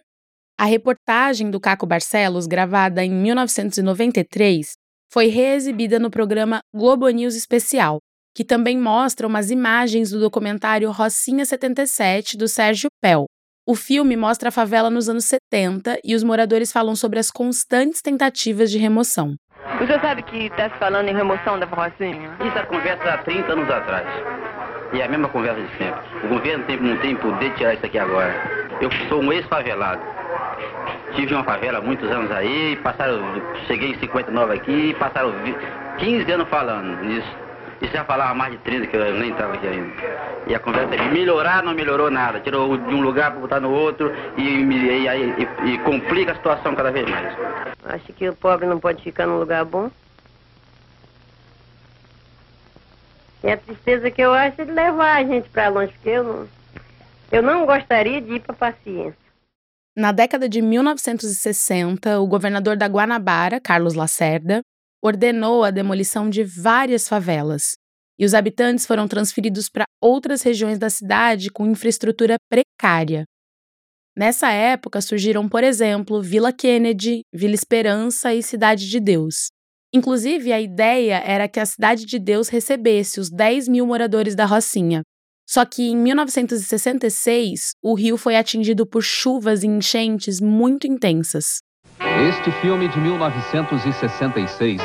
A 0.56 0.64
reportagem 0.66 1.50
do 1.50 1.58
Caco 1.58 1.84
Barcelos, 1.84 2.46
gravada 2.46 3.04
em 3.04 3.10
1993, 3.10 4.74
foi 5.12 5.26
reexibida 5.26 5.98
no 5.98 6.10
programa 6.10 6.60
Globo 6.72 7.08
News 7.08 7.34
Especial, 7.34 7.98
que 8.36 8.44
também 8.44 8.78
mostra 8.78 9.26
umas 9.26 9.50
imagens 9.50 10.10
do 10.10 10.20
documentário 10.20 10.90
Rocinha 10.92 11.44
77, 11.44 12.36
do 12.36 12.46
Sérgio 12.46 12.88
Pel. 13.02 13.24
O 13.66 13.74
filme 13.74 14.16
mostra 14.16 14.50
a 14.50 14.52
favela 14.52 14.88
nos 14.88 15.08
anos 15.08 15.24
70 15.24 15.98
e 16.04 16.14
os 16.14 16.22
moradores 16.22 16.70
falam 16.70 16.94
sobre 16.94 17.18
as 17.18 17.32
constantes 17.32 18.00
tentativas 18.00 18.70
de 18.70 18.78
remoção. 18.78 19.34
O 19.80 19.86
senhor 19.86 20.00
sabe 20.00 20.22
que 20.22 20.46
está 20.46 20.68
se 20.68 20.76
falando 20.76 21.08
em 21.08 21.14
remoção 21.14 21.58
da 21.58 21.66
Rocinha? 21.66 22.30
Isso 22.44 22.58
é 22.58 22.62
conversa 22.64 23.14
há 23.14 23.18
30 23.18 23.52
anos 23.52 23.70
atrás. 23.70 24.06
E 24.92 25.00
é 25.00 25.04
a 25.04 25.08
mesma 25.08 25.28
conversa 25.28 25.60
de 25.60 25.68
sempre. 25.78 26.00
O 26.24 26.28
governo 26.28 26.64
tem, 26.64 26.76
não 26.78 26.96
tem 26.98 27.16
poder 27.16 27.50
de 27.50 27.56
tirar 27.56 27.74
isso 27.74 27.86
aqui 27.86 27.98
agora. 27.98 28.34
Eu 28.80 28.90
sou 29.08 29.22
um 29.22 29.32
ex-favelado. 29.32 30.02
Tive 31.14 31.34
uma 31.34 31.44
favela 31.44 31.78
há 31.78 31.80
muitos 31.80 32.10
anos 32.10 32.30
aí, 32.32 32.76
passaram, 32.82 33.20
cheguei 33.66 33.90
em 33.90 33.98
59 33.98 34.54
aqui, 34.54 34.96
passaram 34.98 35.32
15 35.98 36.32
anos 36.32 36.48
falando 36.48 37.00
nisso. 37.02 37.36
E 37.82 37.88
já 37.88 38.04
falava 38.04 38.32
mais 38.32 38.52
de 38.52 38.58
30 38.58 38.86
que 38.86 38.96
eu 38.96 39.14
nem 39.14 39.30
estava 39.30 39.54
aqui 39.54 39.66
ainda. 39.66 39.92
E 40.46 40.54
a 40.54 40.60
conversa 40.60 40.94
é 40.94 41.10
melhorar 41.10 41.64
não 41.64 41.74
melhorou 41.74 42.10
nada. 42.10 42.38
Tirou 42.40 42.76
de 42.76 42.94
um 42.94 43.02
lugar 43.02 43.32
para 43.32 43.40
botar 43.40 43.60
no 43.60 43.72
outro 43.72 44.12
e, 44.36 44.42
e, 44.42 45.06
e, 45.08 45.74
e 45.74 45.78
complica 45.78 46.32
a 46.32 46.36
situação 46.36 46.74
cada 46.76 46.92
vez 46.92 47.08
mais. 47.10 47.36
Acho 47.84 48.12
que 48.12 48.28
o 48.28 48.36
pobre 48.36 48.66
não 48.66 48.78
pode 48.78 49.02
ficar 49.02 49.26
num 49.26 49.38
lugar 49.38 49.64
bom? 49.64 49.90
E 53.42 53.50
a 53.50 53.56
tristeza 53.56 54.10
que 54.10 54.22
eu 54.22 54.32
acho 54.32 54.62
é 54.62 54.64
de 54.64 54.70
levar 54.70 55.16
a 55.16 55.24
gente 55.24 55.48
para 55.48 55.68
longe, 55.68 55.92
porque 55.92 56.10
eu 56.10 56.22
não, 56.22 56.48
eu 57.32 57.42
não 57.42 57.66
gostaria 57.66 58.20
de 58.20 58.34
ir 58.34 58.40
para 58.40 58.54
paciência. 58.54 59.16
Na 59.96 60.12
década 60.12 60.48
de 60.48 60.62
1960, 60.62 62.20
o 62.20 62.26
governador 62.26 62.76
da 62.76 62.86
Guanabara, 62.86 63.60
Carlos 63.60 63.94
Lacerda, 63.94 64.62
ordenou 65.02 65.64
a 65.64 65.70
demolição 65.70 66.30
de 66.30 66.44
várias 66.44 67.08
favelas, 67.08 67.72
e 68.18 68.24
os 68.24 68.34
habitantes 68.34 68.86
foram 68.86 69.08
transferidos 69.08 69.68
para 69.68 69.84
outras 70.00 70.42
regiões 70.42 70.78
da 70.78 70.88
cidade 70.88 71.50
com 71.50 71.66
infraestrutura 71.66 72.36
precária. 72.48 73.24
Nessa 74.16 74.50
época 74.50 75.00
surgiram, 75.00 75.48
por 75.48 75.64
exemplo, 75.64 76.22
Vila 76.22 76.52
Kennedy, 76.52 77.22
Vila 77.32 77.54
Esperança 77.54 78.32
e 78.32 78.42
Cidade 78.42 78.88
de 78.88 79.00
Deus. 79.00 79.48
Inclusive, 79.92 80.52
a 80.52 80.60
ideia 80.60 81.22
era 81.24 81.48
que 81.48 81.58
a 81.58 81.66
Cidade 81.66 82.06
de 82.06 82.18
Deus 82.18 82.48
recebesse 82.48 83.18
os 83.18 83.30
10 83.30 83.68
mil 83.68 83.86
moradores 83.86 84.34
da 84.34 84.44
Rocinha, 84.44 85.02
só 85.48 85.64
que 85.64 85.82
em 85.82 85.96
1966, 85.96 87.72
o 87.82 87.94
rio 87.94 88.16
foi 88.16 88.36
atingido 88.36 88.86
por 88.86 89.02
chuvas 89.02 89.62
e 89.62 89.66
enchentes 89.66 90.40
muito 90.40 90.86
intensas. 90.86 91.60
Este 92.00 92.50
filme 92.60 92.88
de 92.88 92.98
1966 93.00 94.80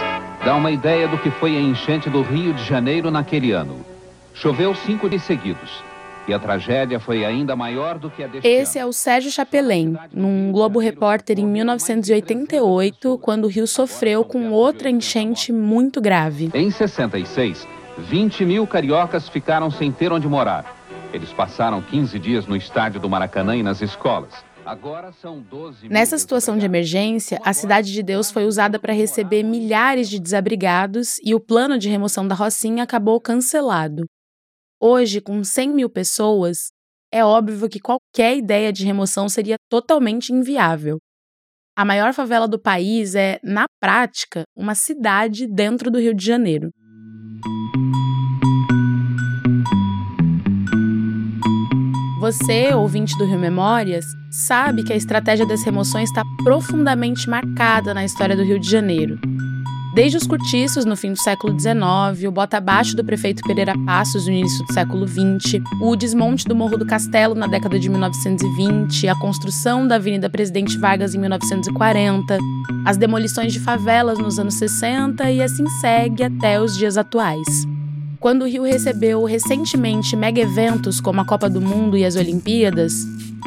dá 0.47 0.55
uma 0.55 0.71
ideia 0.71 1.09
do 1.09 1.17
que 1.17 1.29
foi 1.29 1.57
a 1.57 1.59
enchente 1.59 2.09
do 2.09 2.21
Rio 2.21 2.53
de 2.53 2.63
Janeiro 2.63 3.11
naquele 3.11 3.51
ano. 3.51 3.85
Choveu 4.33 4.73
cinco 4.73 5.09
dias 5.09 5.23
seguidos. 5.23 5.83
E 6.25 6.33
a 6.33 6.39
tragédia 6.39 7.01
foi 7.01 7.25
ainda 7.25 7.53
maior 7.53 7.97
do 7.99 8.09
que 8.09 8.23
a 8.23 8.27
deste 8.27 8.47
Esse 8.47 8.79
ano. 8.79 8.87
é 8.87 8.89
o 8.89 8.93
Sérgio 8.93 9.29
Chapelain, 9.29 9.97
num 10.13 10.49
Globo 10.53 10.79
Repórter 10.79 11.37
em 11.37 11.45
1988, 11.45 13.17
quando 13.21 13.43
o 13.43 13.47
rio 13.49 13.67
sofreu 13.67 14.23
com 14.23 14.49
outra 14.49 14.89
enchente 14.89 15.51
muito 15.51 15.99
grave. 15.99 16.49
Em 16.53 16.71
66, 16.71 17.67
20 17.97 18.45
mil 18.45 18.65
cariocas 18.65 19.27
ficaram 19.27 19.69
sem 19.69 19.91
ter 19.91 20.13
onde 20.13 20.29
morar. 20.29 20.77
Eles 21.11 21.33
passaram 21.33 21.81
15 21.81 22.17
dias 22.19 22.47
no 22.47 22.55
estádio 22.55 23.01
do 23.01 23.09
Maracanã 23.09 23.53
e 23.53 23.61
nas 23.61 23.81
escolas. 23.81 24.46
Agora 24.67 25.13
são 25.13 25.41
12 25.41 25.87
Nessa 25.87 26.17
situação 26.17 26.57
de 26.57 26.65
emergência, 26.65 27.39
a 27.41 27.53
Cidade 27.53 27.93
de 27.93 28.03
Deus 28.03 28.29
foi 28.29 28.45
usada 28.45 28.77
para 28.77 28.91
receber 28.91 29.41
milhares 29.41 30.09
de 30.09 30.19
desabrigados 30.19 31.17
e 31.23 31.33
o 31.33 31.39
plano 31.39 31.79
de 31.79 31.87
remoção 31.87 32.27
da 32.27 32.35
Rocinha 32.35 32.83
acabou 32.83 33.21
cancelado. 33.21 34.03
Hoje, 34.77 35.21
com 35.21 35.41
100 35.41 35.69
mil 35.69 35.89
pessoas, 35.89 36.67
é 37.13 37.23
óbvio 37.23 37.69
que 37.69 37.79
qualquer 37.79 38.35
ideia 38.35 38.73
de 38.73 38.85
remoção 38.85 39.29
seria 39.29 39.55
totalmente 39.69 40.33
inviável. 40.33 40.97
A 41.73 41.85
maior 41.85 42.13
favela 42.13 42.47
do 42.47 42.59
país 42.59 43.15
é, 43.15 43.39
na 43.41 43.67
prática, 43.79 44.43
uma 44.53 44.75
cidade 44.75 45.47
dentro 45.47 45.89
do 45.89 45.97
Rio 45.97 46.13
de 46.13 46.25
Janeiro. 46.25 46.69
Você, 52.19 52.73
ouvinte 52.73 53.15
do 53.15 53.25
Rio 53.25 53.37
Memórias, 53.37 54.03
sabe 54.31 54.83
que 54.83 54.91
a 54.91 54.95
estratégia 54.95 55.45
das 55.45 55.63
remoções 55.63 56.09
está 56.09 56.23
profundamente 56.43 57.29
marcada 57.29 57.93
na 57.93 58.03
história 58.03 58.35
do 58.35 58.43
Rio 58.43 58.59
de 58.59 58.67
Janeiro. 58.67 59.19
Desde 59.93 60.17
os 60.17 60.25
cortiços 60.25 60.83
no 60.83 60.95
fim 60.95 61.13
do 61.13 61.21
século 61.21 61.57
XIX, 61.59 62.27
o 62.27 62.31
bota 62.31 62.57
abaixo 62.57 62.95
do 62.95 63.05
prefeito 63.05 63.43
Pereira 63.43 63.73
Passos 63.85 64.25
no 64.25 64.31
início 64.31 64.65
do 64.65 64.73
século 64.73 65.07
XX, 65.07 65.61
o 65.79 65.95
desmonte 65.95 66.45
do 66.45 66.55
Morro 66.55 66.75
do 66.75 66.87
Castelo 66.87 67.35
na 67.35 67.45
década 67.45 67.79
de 67.79 67.87
1920, 67.87 69.07
a 69.07 69.15
construção 69.19 69.87
da 69.87 69.95
Avenida 69.95 70.27
Presidente 70.27 70.75
Vargas 70.79 71.13
em 71.13 71.19
1940, 71.19 72.37
as 72.83 72.97
demolições 72.97 73.53
de 73.53 73.59
favelas 73.59 74.17
nos 74.17 74.39
anos 74.39 74.55
60 74.55 75.29
e 75.29 75.41
assim 75.41 75.67
segue 75.81 76.23
até 76.23 76.59
os 76.59 76.75
dias 76.75 76.97
atuais. 76.97 77.47
Quando 78.19 78.41
o 78.41 78.47
Rio 78.47 78.63
recebeu 78.63 79.23
recentemente 79.25 80.15
mega 80.15 80.41
eventos 80.41 80.99
como 80.99 81.21
a 81.21 81.25
Copa 81.25 81.47
do 81.47 81.61
Mundo 81.61 81.95
e 81.95 82.03
as 82.03 82.15
Olimpíadas, 82.15 82.93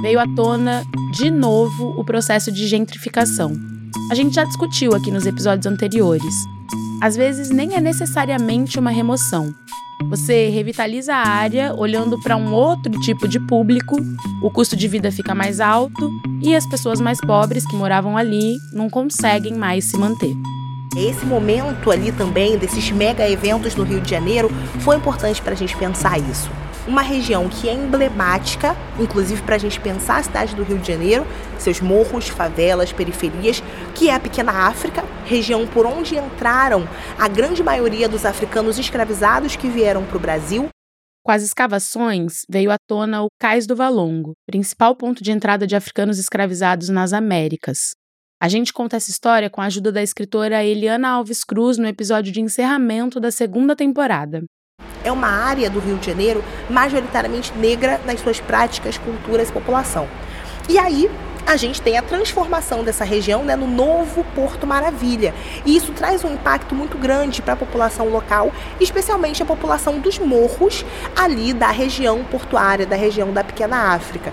veio 0.01 0.21
à 0.21 0.25
tona 0.37 0.85
de 1.13 1.29
novo 1.29 1.99
o 1.99 2.05
processo 2.05 2.53
de 2.53 2.69
gentrificação. 2.69 3.53
A 4.11 4.15
gente 4.15 4.35
já 4.35 4.45
discutiu 4.45 4.95
aqui 4.95 5.11
nos 5.11 5.27
episódios 5.27 5.67
anteriores. 5.67 6.35
Às 7.03 7.17
vezes 7.17 7.51
nem 7.51 7.75
é 7.75 7.81
necessariamente 7.81 8.79
uma 8.79 8.91
remoção. 8.91 9.53
Você 10.09 10.49
revitaliza 10.49 11.15
a 11.15 11.29
área 11.29 11.75
olhando 11.75 12.21
para 12.23 12.37
um 12.37 12.53
outro 12.53 12.93
tipo 13.01 13.27
de 13.27 13.41
público, 13.41 13.97
o 14.43 14.51
custo 14.51 14.77
de 14.77 14.87
vida 14.87 15.11
fica 15.11 15.35
mais 15.35 15.61
alto 15.61 16.11
e 16.43 16.55
as 16.55 16.67
pessoas 16.67 17.01
mais 17.01 17.21
pobres 17.21 17.67
que 17.67 17.77
moravam 17.77 18.17
ali 18.17 18.57
não 18.73 18.89
conseguem 18.89 19.55
mais 19.55 19.85
se 19.85 19.99
manter. 19.99 20.35
Esse 20.97 21.25
momento 21.25 21.89
ali 21.89 22.11
também, 22.11 22.59
desses 22.59 22.91
mega 22.91 23.29
eventos 23.29 23.77
no 23.77 23.85
Rio 23.85 24.01
de 24.01 24.11
Janeiro, 24.11 24.51
foi 24.81 24.97
importante 24.97 25.41
para 25.41 25.53
a 25.53 25.57
gente 25.57 25.77
pensar 25.77 26.19
isso. 26.19 26.51
Uma 26.85 27.01
região 27.01 27.49
que 27.49 27.69
é 27.69 27.73
emblemática, 27.73 28.77
inclusive 28.99 29.41
para 29.43 29.55
a 29.55 29.59
gente 29.59 29.79
pensar 29.79 30.17
a 30.17 30.23
cidade 30.25 30.57
do 30.57 30.65
Rio 30.65 30.79
de 30.79 30.89
Janeiro, 30.89 31.25
seus 31.59 31.81
morros, 31.81 32.27
favelas, 32.27 32.93
periferias, 32.93 33.63
que 33.95 34.11
é 34.11 34.15
a 34.15 34.19
Pequena 34.19 34.67
África, 34.67 35.05
região 35.25 35.65
por 35.65 35.87
onde 35.87 36.17
entraram 36.17 36.89
a 37.17 37.29
grande 37.29 37.63
maioria 37.63 38.09
dos 38.09 38.25
africanos 38.25 38.77
escravizados 38.77 39.55
que 39.55 39.69
vieram 39.69 40.05
para 40.05 40.17
o 40.17 40.21
Brasil. 40.21 40.69
Com 41.23 41.31
as 41.31 41.43
escavações, 41.43 42.43
veio 42.49 42.73
à 42.73 42.77
tona 42.89 43.23
o 43.23 43.29
Cais 43.39 43.65
do 43.65 43.77
Valongo, 43.77 44.33
principal 44.45 44.97
ponto 44.97 45.23
de 45.23 45.31
entrada 45.31 45.69
de 45.69 45.77
africanos 45.77 46.19
escravizados 46.19 46.89
nas 46.89 47.13
Américas. 47.13 47.93
A 48.43 48.49
gente 48.49 48.73
conta 48.73 48.97
essa 48.97 49.11
história 49.11 49.51
com 49.51 49.61
a 49.61 49.67
ajuda 49.67 49.93
da 49.93 50.03
escritora 50.03 50.65
Eliana 50.65 51.11
Alves 51.11 51.45
Cruz 51.45 51.77
no 51.77 51.87
episódio 51.87 52.33
de 52.33 52.41
encerramento 52.41 53.21
da 53.21 53.31
segunda 53.31 53.77
temporada. 53.77 54.43
É 55.05 55.13
uma 55.13 55.29
área 55.29 55.69
do 55.69 55.79
Rio 55.79 55.99
de 55.99 56.07
Janeiro 56.07 56.43
majoritariamente 56.71 57.53
negra 57.53 58.01
nas 58.07 58.19
suas 58.19 58.41
práticas, 58.41 58.97
culturas 58.97 59.51
e 59.51 59.53
população. 59.53 60.09
E 60.71 60.79
aí, 60.79 61.11
a 61.47 61.55
gente 61.59 61.83
tem 61.83 61.99
a 61.99 62.03
transformação 62.03 62.83
dessa 62.83 63.05
região 63.05 63.45
né, 63.45 63.55
no 63.57 63.67
novo 63.67 64.25
Porto 64.35 64.67
Maravilha. 64.67 65.35
E 65.67 65.77
isso 65.77 65.93
traz 65.93 66.25
um 66.25 66.33
impacto 66.33 66.75
muito 66.75 66.97
grande 66.97 67.43
para 67.43 67.53
a 67.53 67.57
população 67.57 68.09
local, 68.09 68.51
especialmente 68.81 69.43
a 69.43 69.47
população 69.47 69.99
dos 69.99 70.19
morros 70.19 70.83
ali 71.15 71.53
da 71.53 71.71
região 71.71 72.25
portuária, 72.25 72.87
da 72.87 72.97
região 72.97 73.35
da 73.35 73.45
Pequena 73.45 73.93
África. 73.93 74.33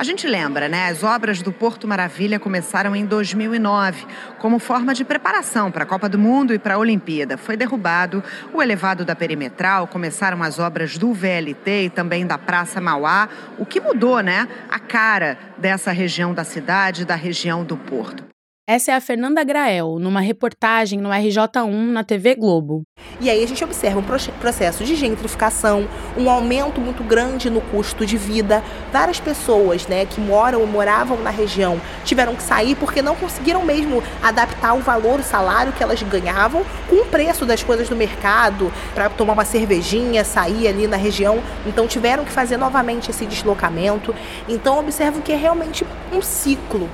A 0.00 0.02
gente 0.02 0.26
lembra, 0.26 0.66
né? 0.66 0.88
As 0.88 1.04
obras 1.04 1.42
do 1.42 1.52
Porto 1.52 1.86
Maravilha 1.86 2.40
começaram 2.40 2.96
em 2.96 3.04
2009, 3.04 4.06
como 4.38 4.58
forma 4.58 4.94
de 4.94 5.04
preparação 5.04 5.70
para 5.70 5.82
a 5.82 5.86
Copa 5.86 6.08
do 6.08 6.18
Mundo 6.18 6.54
e 6.54 6.58
para 6.58 6.76
a 6.76 6.78
Olimpíada. 6.78 7.36
Foi 7.36 7.54
derrubado 7.54 8.24
o 8.50 8.62
elevado 8.62 9.04
da 9.04 9.14
perimetral, 9.14 9.86
começaram 9.86 10.42
as 10.42 10.58
obras 10.58 10.96
do 10.96 11.12
VLT 11.12 11.84
e 11.84 11.90
também 11.90 12.26
da 12.26 12.38
Praça 12.38 12.80
Mauá, 12.80 13.28
o 13.58 13.66
que 13.66 13.78
mudou, 13.78 14.20
né? 14.20 14.48
A 14.70 14.78
cara 14.78 15.36
dessa 15.58 15.92
região 15.92 16.32
da 16.32 16.44
cidade, 16.44 17.04
da 17.04 17.14
região 17.14 17.62
do 17.62 17.76
Porto. 17.76 18.24
Essa 18.72 18.92
é 18.92 18.94
a 18.94 19.00
Fernanda 19.00 19.42
Grael, 19.42 19.98
numa 19.98 20.20
reportagem 20.20 21.00
no 21.00 21.08
RJ1 21.08 21.90
na 21.90 22.04
TV 22.04 22.36
Globo. 22.36 22.84
E 23.20 23.28
aí 23.28 23.42
a 23.42 23.48
gente 23.48 23.64
observa 23.64 23.98
um 23.98 24.04
processo 24.38 24.84
de 24.84 24.94
gentrificação, 24.94 25.88
um 26.16 26.30
aumento 26.30 26.80
muito 26.80 27.02
grande 27.02 27.50
no 27.50 27.60
custo 27.60 28.06
de 28.06 28.16
vida. 28.16 28.62
Várias 28.92 29.18
pessoas 29.18 29.88
né, 29.88 30.06
que 30.06 30.20
moram 30.20 30.60
ou 30.60 30.68
moravam 30.68 31.20
na 31.20 31.30
região 31.30 31.80
tiveram 32.04 32.36
que 32.36 32.44
sair 32.44 32.76
porque 32.76 33.02
não 33.02 33.16
conseguiram 33.16 33.64
mesmo 33.64 34.04
adaptar 34.22 34.74
o 34.74 34.78
valor, 34.78 35.18
o 35.18 35.24
salário 35.24 35.72
que 35.72 35.82
elas 35.82 36.00
ganhavam 36.04 36.64
com 36.88 36.94
o 36.94 37.06
preço 37.06 37.44
das 37.44 37.64
coisas 37.64 37.88
do 37.88 37.96
mercado, 37.96 38.72
para 38.94 39.10
tomar 39.10 39.32
uma 39.32 39.44
cervejinha, 39.44 40.22
sair 40.22 40.68
ali 40.68 40.86
na 40.86 40.96
região. 40.96 41.42
Então 41.66 41.88
tiveram 41.88 42.24
que 42.24 42.30
fazer 42.30 42.56
novamente 42.56 43.10
esse 43.10 43.26
deslocamento. 43.26 44.14
Então 44.48 44.78
observo 44.78 45.20
que 45.22 45.32
é 45.32 45.36
realmente 45.36 45.84
um 46.12 46.22
ciclo. 46.22 46.88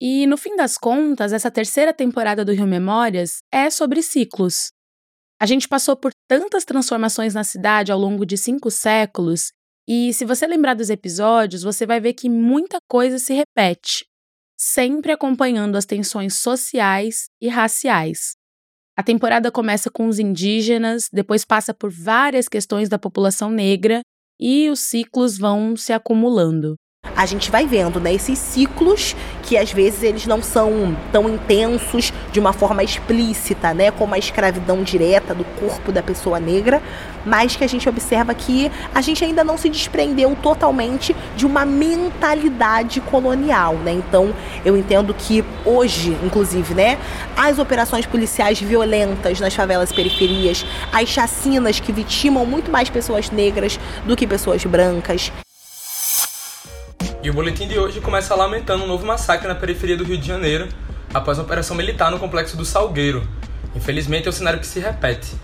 E 0.00 0.26
no 0.26 0.38
fim 0.38 0.56
das 0.56 0.78
contas, 0.78 1.30
essa 1.30 1.50
terceira 1.50 1.92
temporada 1.92 2.42
do 2.42 2.52
Rio 2.52 2.66
Memórias 2.66 3.42
é 3.52 3.68
sobre 3.68 4.00
ciclos. 4.00 4.70
A 5.38 5.44
gente 5.44 5.68
passou 5.68 5.94
por 5.94 6.10
tantas 6.26 6.64
transformações 6.64 7.34
na 7.34 7.44
cidade 7.44 7.92
ao 7.92 7.98
longo 7.98 8.24
de 8.24 8.38
cinco 8.38 8.70
séculos, 8.70 9.52
e 9.86 10.14
se 10.14 10.24
você 10.24 10.46
lembrar 10.46 10.74
dos 10.74 10.88
episódios, 10.88 11.62
você 11.62 11.84
vai 11.84 12.00
ver 12.00 12.14
que 12.14 12.30
muita 12.30 12.78
coisa 12.88 13.18
se 13.18 13.34
repete, 13.34 14.06
sempre 14.58 15.12
acompanhando 15.12 15.76
as 15.76 15.84
tensões 15.84 16.34
sociais 16.34 17.28
e 17.40 17.48
raciais. 17.48 18.36
A 18.96 19.02
temporada 19.02 19.50
começa 19.50 19.90
com 19.90 20.06
os 20.06 20.18
indígenas, 20.18 21.08
depois 21.12 21.44
passa 21.44 21.74
por 21.74 21.90
várias 21.90 22.48
questões 22.48 22.88
da 22.88 22.98
população 22.98 23.50
negra 23.50 24.00
e 24.38 24.70
os 24.70 24.80
ciclos 24.80 25.36
vão 25.36 25.76
se 25.76 25.92
acumulando 25.92 26.76
a 27.20 27.26
gente 27.26 27.50
vai 27.50 27.66
vendo 27.66 28.00
né, 28.00 28.14
esses 28.14 28.38
ciclos 28.38 29.14
que 29.42 29.54
às 29.58 29.70
vezes 29.70 30.02
eles 30.02 30.26
não 30.26 30.42
são 30.42 30.96
tão 31.12 31.28
intensos 31.28 32.10
de 32.32 32.40
uma 32.40 32.54
forma 32.54 32.82
explícita, 32.82 33.74
né, 33.74 33.90
como 33.90 34.14
a 34.14 34.18
escravidão 34.18 34.82
direta 34.82 35.34
do 35.34 35.44
corpo 35.44 35.92
da 35.92 36.02
pessoa 36.02 36.40
negra, 36.40 36.82
mas 37.26 37.56
que 37.56 37.62
a 37.62 37.66
gente 37.66 37.86
observa 37.86 38.32
que 38.32 38.72
a 38.94 39.02
gente 39.02 39.22
ainda 39.22 39.44
não 39.44 39.58
se 39.58 39.68
desprendeu 39.68 40.34
totalmente 40.42 41.14
de 41.36 41.44
uma 41.44 41.66
mentalidade 41.66 43.02
colonial, 43.02 43.74
né? 43.74 43.92
Então, 43.92 44.34
eu 44.64 44.74
entendo 44.74 45.12
que 45.12 45.44
hoje, 45.62 46.16
inclusive, 46.24 46.72
né, 46.72 46.98
as 47.36 47.58
operações 47.58 48.06
policiais 48.06 48.58
violentas 48.58 49.38
nas 49.40 49.54
favelas 49.54 49.90
e 49.90 49.94
periferias, 49.94 50.64
as 50.90 51.06
chacinas 51.10 51.78
que 51.78 51.92
vitimam 51.92 52.46
muito 52.46 52.70
mais 52.70 52.88
pessoas 52.88 53.30
negras 53.30 53.78
do 54.06 54.16
que 54.16 54.26
pessoas 54.26 54.64
brancas, 54.64 55.30
e 57.22 57.28
o 57.28 57.34
boletim 57.34 57.68
de 57.68 57.78
hoje 57.78 58.00
começa 58.00 58.34
lamentando 58.34 58.84
um 58.84 58.86
novo 58.86 59.04
massacre 59.04 59.46
na 59.46 59.54
periferia 59.54 59.96
do 59.96 60.04
Rio 60.04 60.16
de 60.16 60.26
Janeiro, 60.26 60.68
após 61.12 61.36
uma 61.38 61.44
operação 61.44 61.76
militar 61.76 62.10
no 62.10 62.18
complexo 62.18 62.56
do 62.56 62.64
Salgueiro. 62.64 63.26
Infelizmente, 63.76 64.26
é 64.26 64.30
um 64.30 64.32
cenário 64.32 64.58
que 64.58 64.66
se 64.66 64.80
repete. 64.80 65.34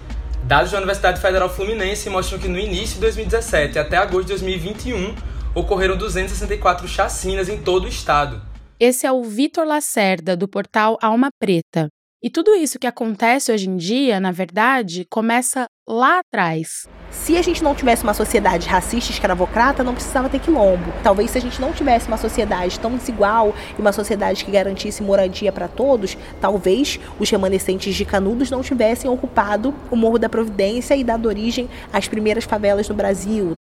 Dados 0.45 0.71
da 0.71 0.79
Universidade 0.79 1.21
Federal 1.21 1.51
Fluminense 1.51 2.09
mostram 2.09 2.39
que 2.39 2.49
no 2.49 2.59
início 2.59 2.95
de 2.95 3.01
2017 3.01 3.79
até 3.79 3.97
agosto 3.97 4.23
de 4.23 4.29
2021 4.29 5.15
ocorreram 5.55 5.97
264 5.97 6.89
chacinas 6.89 7.49
em 7.49 7.59
todo 7.59 7.85
o 7.85 7.89
estado. 7.89 8.41
Esse 8.81 9.07
é 9.07 9.13
o 9.13 9.23
Vitor 9.23 9.67
Lacerda, 9.67 10.37
do 10.37 10.49
portal 10.49 10.99
Alma 11.03 11.29
Preta. 11.39 11.89
E 12.23 12.31
tudo 12.31 12.55
isso 12.55 12.79
que 12.79 12.87
acontece 12.87 13.53
hoje 13.53 13.69
em 13.69 13.77
dia, 13.77 14.19
na 14.19 14.33
verdade, 14.33 15.07
começa 15.11 15.67
lá 15.89 16.19
atrás. 16.19 16.89
Se 17.11 17.37
a 17.37 17.43
gente 17.43 17.63
não 17.63 17.75
tivesse 17.75 18.03
uma 18.03 18.13
sociedade 18.13 18.69
racista 18.69 19.13
escravocrata, 19.13 19.85
não 19.85 19.95
precisava 19.95 20.29
ter 20.29 20.41
quilombo. 20.41 20.93
Talvez 21.03 21.31
se 21.31 21.39
a 21.39 21.41
gente 21.41 21.61
não 21.61 21.73
tivesse 21.73 22.09
uma 22.09 22.17
sociedade 22.17 22.79
tão 22.81 22.97
desigual 22.97 23.55
e 23.79 23.81
uma 23.81 23.93
sociedade 23.93 24.45
que 24.45 24.51
garantisse 24.51 25.03
moradia 25.03 25.53
para 25.53 25.69
todos, 25.69 26.17
talvez 26.41 26.99
os 27.19 27.31
remanescentes 27.31 27.95
de 27.95 28.05
Canudos 28.05 28.51
não 28.51 28.63
tivessem 28.63 29.11
ocupado 29.11 29.75
o 29.91 29.97
Morro 29.97 30.19
da 30.19 30.29
Providência 30.29 30.97
e 30.97 31.05
dado 31.05 31.27
origem 31.27 31.69
às 31.93 32.09
primeiras 32.09 32.45
favelas 32.45 32.89
do 32.89 32.95
Brasil. 32.95 33.53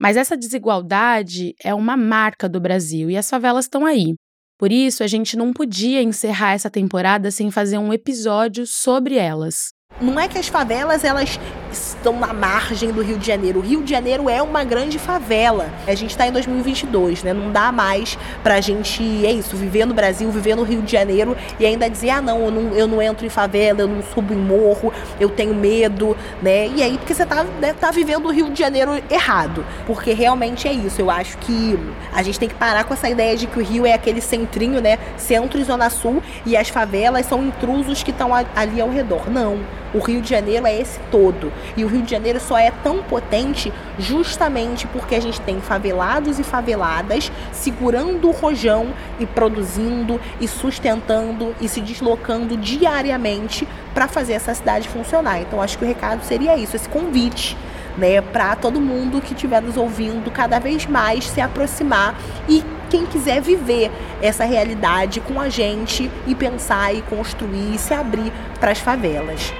Mas 0.00 0.16
essa 0.16 0.36
desigualdade 0.36 1.54
é 1.62 1.72
uma 1.74 1.96
marca 1.96 2.48
do 2.48 2.60
Brasil 2.60 3.10
e 3.10 3.16
as 3.16 3.28
favelas 3.28 3.66
estão 3.66 3.86
aí. 3.86 4.14
Por 4.58 4.72
isso, 4.72 5.02
a 5.02 5.06
gente 5.06 5.36
não 5.36 5.52
podia 5.52 6.02
encerrar 6.02 6.52
essa 6.52 6.70
temporada 6.70 7.30
sem 7.30 7.50
fazer 7.50 7.78
um 7.78 7.92
episódio 7.92 8.66
sobre 8.66 9.16
elas. 9.16 9.72
Não 10.00 10.18
é 10.18 10.28
que 10.28 10.38
as 10.38 10.48
favelas 10.48 11.04
elas 11.04 11.38
estão 11.78 12.18
na 12.18 12.32
margem 12.32 12.90
do 12.90 13.02
Rio 13.02 13.18
de 13.18 13.26
Janeiro. 13.26 13.58
O 13.58 13.62
Rio 13.62 13.82
de 13.82 13.90
Janeiro 13.90 14.28
é 14.28 14.42
uma 14.42 14.64
grande 14.64 14.98
favela. 14.98 15.70
A 15.86 15.94
gente 15.94 16.10
está 16.10 16.26
em 16.26 16.32
2022, 16.32 17.22
né? 17.22 17.32
Não 17.32 17.50
dá 17.50 17.70
mais 17.72 18.18
pra 18.42 18.60
gente, 18.60 19.02
é 19.26 19.32
isso, 19.32 19.56
viver 19.56 19.84
no 19.84 19.94
Brasil, 19.94 20.30
viver 20.30 20.54
no 20.54 20.62
Rio 20.62 20.82
de 20.82 20.92
Janeiro 20.92 21.36
e 21.58 21.66
ainda 21.66 21.88
dizer, 21.88 22.10
ah, 22.10 22.22
não, 22.22 22.44
eu 22.44 22.50
não, 22.50 22.74
eu 22.74 22.86
não 22.86 23.02
entro 23.02 23.26
em 23.26 23.28
favela, 23.28 23.80
eu 23.80 23.88
não 23.88 24.02
subo 24.02 24.32
em 24.32 24.36
morro, 24.36 24.92
eu 25.20 25.28
tenho 25.28 25.54
medo, 25.54 26.16
né? 26.42 26.68
E 26.68 26.82
aí, 26.82 26.98
porque 26.98 27.14
você 27.14 27.26
tá, 27.26 27.44
né, 27.60 27.74
tá 27.78 27.90
vivendo 27.90 28.26
o 28.26 28.30
Rio 28.30 28.50
de 28.50 28.58
Janeiro 28.58 29.02
errado. 29.10 29.64
Porque 29.86 30.12
realmente 30.12 30.68
é 30.68 30.72
isso. 30.72 31.00
Eu 31.00 31.10
acho 31.10 31.36
que 31.38 31.78
a 32.12 32.22
gente 32.22 32.38
tem 32.38 32.48
que 32.48 32.54
parar 32.54 32.84
com 32.84 32.94
essa 32.94 33.08
ideia 33.08 33.36
de 33.36 33.46
que 33.46 33.58
o 33.58 33.62
Rio 33.62 33.86
é 33.86 33.92
aquele 33.92 34.20
centrinho, 34.20 34.80
né? 34.80 34.98
Centro 35.16 35.60
e 35.60 35.64
Zona 35.64 35.90
Sul 35.90 36.22
e 36.46 36.56
as 36.56 36.68
favelas 36.68 37.26
são 37.26 37.44
intrusos 37.44 38.02
que 38.02 38.10
estão 38.10 38.30
ali 38.34 38.80
ao 38.80 38.90
redor. 38.90 39.30
Não. 39.30 39.83
O 39.94 40.00
Rio 40.00 40.20
de 40.20 40.28
Janeiro 40.28 40.66
é 40.66 40.80
esse 40.80 40.98
todo. 41.08 41.52
E 41.76 41.84
o 41.84 41.88
Rio 41.88 42.02
de 42.02 42.10
Janeiro 42.10 42.40
só 42.40 42.58
é 42.58 42.72
tão 42.82 43.00
potente 43.02 43.72
justamente 43.96 44.88
porque 44.88 45.14
a 45.14 45.20
gente 45.20 45.40
tem 45.40 45.60
favelados 45.60 46.40
e 46.40 46.42
faveladas 46.42 47.30
segurando 47.52 48.28
o 48.28 48.32
rojão 48.32 48.88
e 49.20 49.26
produzindo 49.26 50.20
e 50.40 50.48
sustentando 50.48 51.54
e 51.60 51.68
se 51.68 51.80
deslocando 51.80 52.56
diariamente 52.56 53.68
para 53.94 54.08
fazer 54.08 54.32
essa 54.32 54.52
cidade 54.52 54.88
funcionar. 54.88 55.40
Então 55.40 55.62
acho 55.62 55.78
que 55.78 55.84
o 55.84 55.88
recado 55.88 56.24
seria 56.24 56.56
isso, 56.56 56.74
esse 56.74 56.88
convite 56.88 57.56
né, 57.96 58.20
para 58.20 58.56
todo 58.56 58.80
mundo 58.80 59.20
que 59.20 59.34
estiver 59.34 59.62
nos 59.62 59.76
ouvindo 59.76 60.30
cada 60.30 60.58
vez 60.58 60.86
mais 60.86 61.28
se 61.28 61.40
aproximar 61.40 62.18
e 62.48 62.64
quem 62.90 63.06
quiser 63.06 63.40
viver 63.40 63.90
essa 64.20 64.44
realidade 64.44 65.20
com 65.20 65.40
a 65.40 65.48
gente 65.48 66.10
e 66.26 66.34
pensar 66.34 66.94
e 66.94 67.02
construir 67.02 67.74
e 67.74 67.78
se 67.78 67.94
abrir 67.94 68.32
para 68.58 68.72
as 68.72 68.78
favelas. 68.78 69.52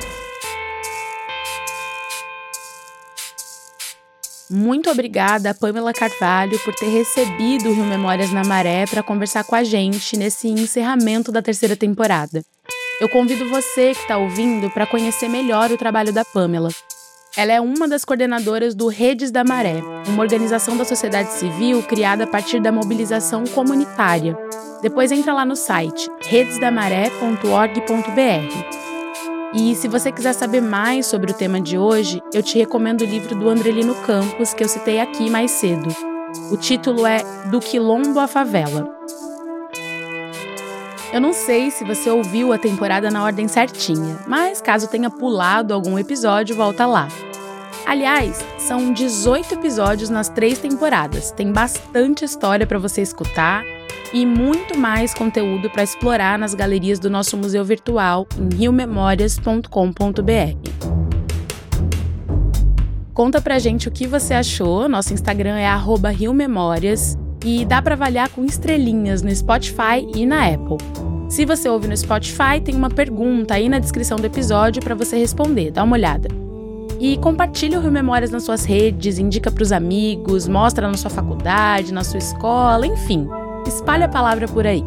Muito 4.57 4.89
obrigada, 4.89 5.53
Pamela 5.53 5.93
Carvalho, 5.93 6.57
por 6.61 6.73
ter 6.77 6.87
recebido 6.87 7.69
o 7.69 7.75
Rio 7.75 7.85
Memórias 7.85 8.31
na 8.31 8.45
Maré 8.45 8.87
para 8.87 9.03
conversar 9.03 9.43
com 9.43 9.57
a 9.57 9.65
gente 9.65 10.17
nesse 10.17 10.47
encerramento 10.47 11.33
da 11.33 11.43
terceira 11.43 11.75
temporada. 11.75 12.41
Eu 13.01 13.09
convido 13.09 13.49
você 13.49 13.93
que 13.93 14.03
está 14.03 14.17
ouvindo 14.17 14.71
para 14.71 14.87
conhecer 14.87 15.29
melhor 15.29 15.73
o 15.73 15.77
trabalho 15.77 16.13
da 16.13 16.25
Pamela. 16.25 16.69
Ela 17.37 17.55
é 17.55 17.61
uma 17.61 17.89
das 17.89 18.05
coordenadoras 18.05 18.77
do 18.77 18.87
Redes 18.87 19.33
da 19.33 19.43
Maré, 19.43 19.83
uma 20.07 20.23
organização 20.23 20.77
da 20.77 20.85
sociedade 20.85 21.33
civil 21.33 21.83
criada 21.83 22.23
a 22.23 22.29
partir 22.29 22.63
da 22.63 22.71
mobilização 22.71 23.43
comunitária. 23.43 24.39
Depois 24.81 25.11
entra 25.11 25.35
lá 25.35 25.45
no 25.45 25.57
site 25.57 26.09
redesdamaré.org.br. 26.29 28.84
E 29.57 29.73
se 29.77 29.87
você 29.87 30.11
quiser 30.11 30.33
saber 30.33 30.61
mais 30.61 31.07
sobre 31.07 31.31
o 31.31 31.35
tema 31.35 31.61
de 31.61 31.79
hoje, 31.79 32.21
eu 32.33 32.43
te 32.43 32.59
recomendo 32.59 33.03
o 33.03 33.07
livro 33.07 33.39
do 33.39 33.49
Andrelino 33.49 33.95
Campos, 33.95 34.53
que 34.53 34.65
eu 34.65 34.69
citei 34.69 34.99
aqui 34.99 35.31
mais 35.31 35.53
cedo. 35.53 35.89
O 36.51 36.57
título 36.57 37.07
é 37.07 37.23
Do 37.53 37.61
Quilombo 37.61 38.19
à 38.19 38.27
Favela. 38.27 38.93
Eu 41.13 41.21
não 41.21 41.33
sei 41.33 41.71
se 41.71 41.85
você 41.85 42.11
ouviu 42.11 42.53
a 42.53 42.59
temporada 42.59 43.13
na 43.13 43.23
ordem 43.23 43.47
certinha, 43.47 44.19
mas 44.27 44.61
caso 44.61 44.89
tenha 44.89 45.09
pulado 45.09 45.73
algum 45.73 45.97
episódio, 45.97 46.57
volta 46.57 46.85
lá. 46.85 47.07
Aliás, 47.87 48.45
são 48.59 48.93
18 48.93 49.55
episódios 49.55 50.09
nas 50.09 50.29
três 50.29 50.59
temporadas. 50.59 51.31
Tem 51.31 51.53
bastante 51.53 52.25
história 52.25 52.67
para 52.67 52.79
você 52.79 53.03
escutar 53.03 53.63
e 54.13 54.25
muito 54.25 54.79
mais 54.79 55.13
conteúdo 55.13 55.69
para 55.69 55.83
explorar 55.83 56.39
nas 56.39 56.55
galerias 56.55 56.99
do 56.99 57.11
nosso 57.11 57.37
museu 57.37 57.65
virtual 57.65 58.27
em 58.39 58.55
riomemórias.com.br. 58.57 59.69
Conta 63.13 63.41
pra 63.41 63.59
gente 63.59 63.87
o 63.87 63.93
que 63.93 64.07
você 64.07 64.35
achou. 64.35 64.89
Nosso 64.89 65.13
Instagram 65.13 65.57
é 65.57 65.69
@riomemórias 66.17 67.19
e 67.45 67.65
dá 67.65 67.83
para 67.83 67.95
avaliar 67.95 68.31
com 68.31 68.45
estrelinhas 68.45 69.21
no 69.21 69.35
Spotify 69.35 70.07
e 70.15 70.25
na 70.25 70.47
Apple. 70.47 70.79
Se 71.29 71.45
você 71.45 71.69
ouve 71.69 71.87
no 71.87 71.97
Spotify, 71.97 72.61
tem 72.65 72.75
uma 72.75 72.91
pergunta 72.91 73.55
aí 73.55 73.69
na 73.69 73.79
descrição 73.79 74.17
do 74.17 74.27
episódio 74.27 74.83
para 74.83 74.95
você 74.95 75.19
responder. 75.19 75.71
Dá 75.71 75.83
uma 75.85 75.97
olhada. 75.97 76.44
E 77.05 77.19
compartilha 77.19 77.79
o 77.79 77.83
Rio 77.83 77.93
Memórias 77.93 78.31
nas 78.31 78.45
suas 78.45 78.65
redes, 78.65 79.19
indica 79.19 79.51
para 79.51 79.63
os 79.63 79.73
amigos, 79.73 80.49
mostra 80.49 80.89
na 80.89 80.97
sua 80.97 81.11
faculdade, 81.11 81.93
na 81.93 82.03
sua 82.03 82.17
escola, 82.17 82.87
enfim. 82.87 83.29
Espalhe 83.67 84.05
a 84.05 84.09
palavra 84.09 84.49
por 84.49 84.67
aí. 84.67 84.83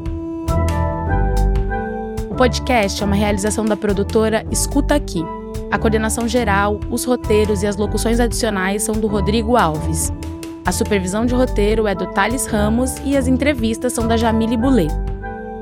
O 2.27 2.33
podcast 2.33 3.03
é 3.03 3.05
uma 3.05 3.15
realização 3.15 3.65
da 3.65 3.77
produtora 3.77 4.43
Escuta 4.49 4.95
Aqui. 4.95 5.23
A 5.69 5.77
coordenação 5.77 6.27
geral, 6.27 6.79
os 6.89 7.05
roteiros 7.05 7.61
e 7.61 7.67
as 7.67 7.77
locuções 7.77 8.19
adicionais 8.19 8.81
são 8.81 8.95
do 8.95 9.05
Rodrigo 9.05 9.55
Alves. 9.55 10.11
A 10.65 10.71
supervisão 10.71 11.23
de 11.23 11.35
roteiro 11.35 11.85
é 11.85 11.93
do 11.93 12.07
Thales 12.07 12.47
Ramos 12.47 12.95
e 13.05 13.15
as 13.15 13.27
entrevistas 13.27 13.93
são 13.93 14.07
da 14.07 14.17
Jamile 14.17 14.57
Boulet. 14.57 14.91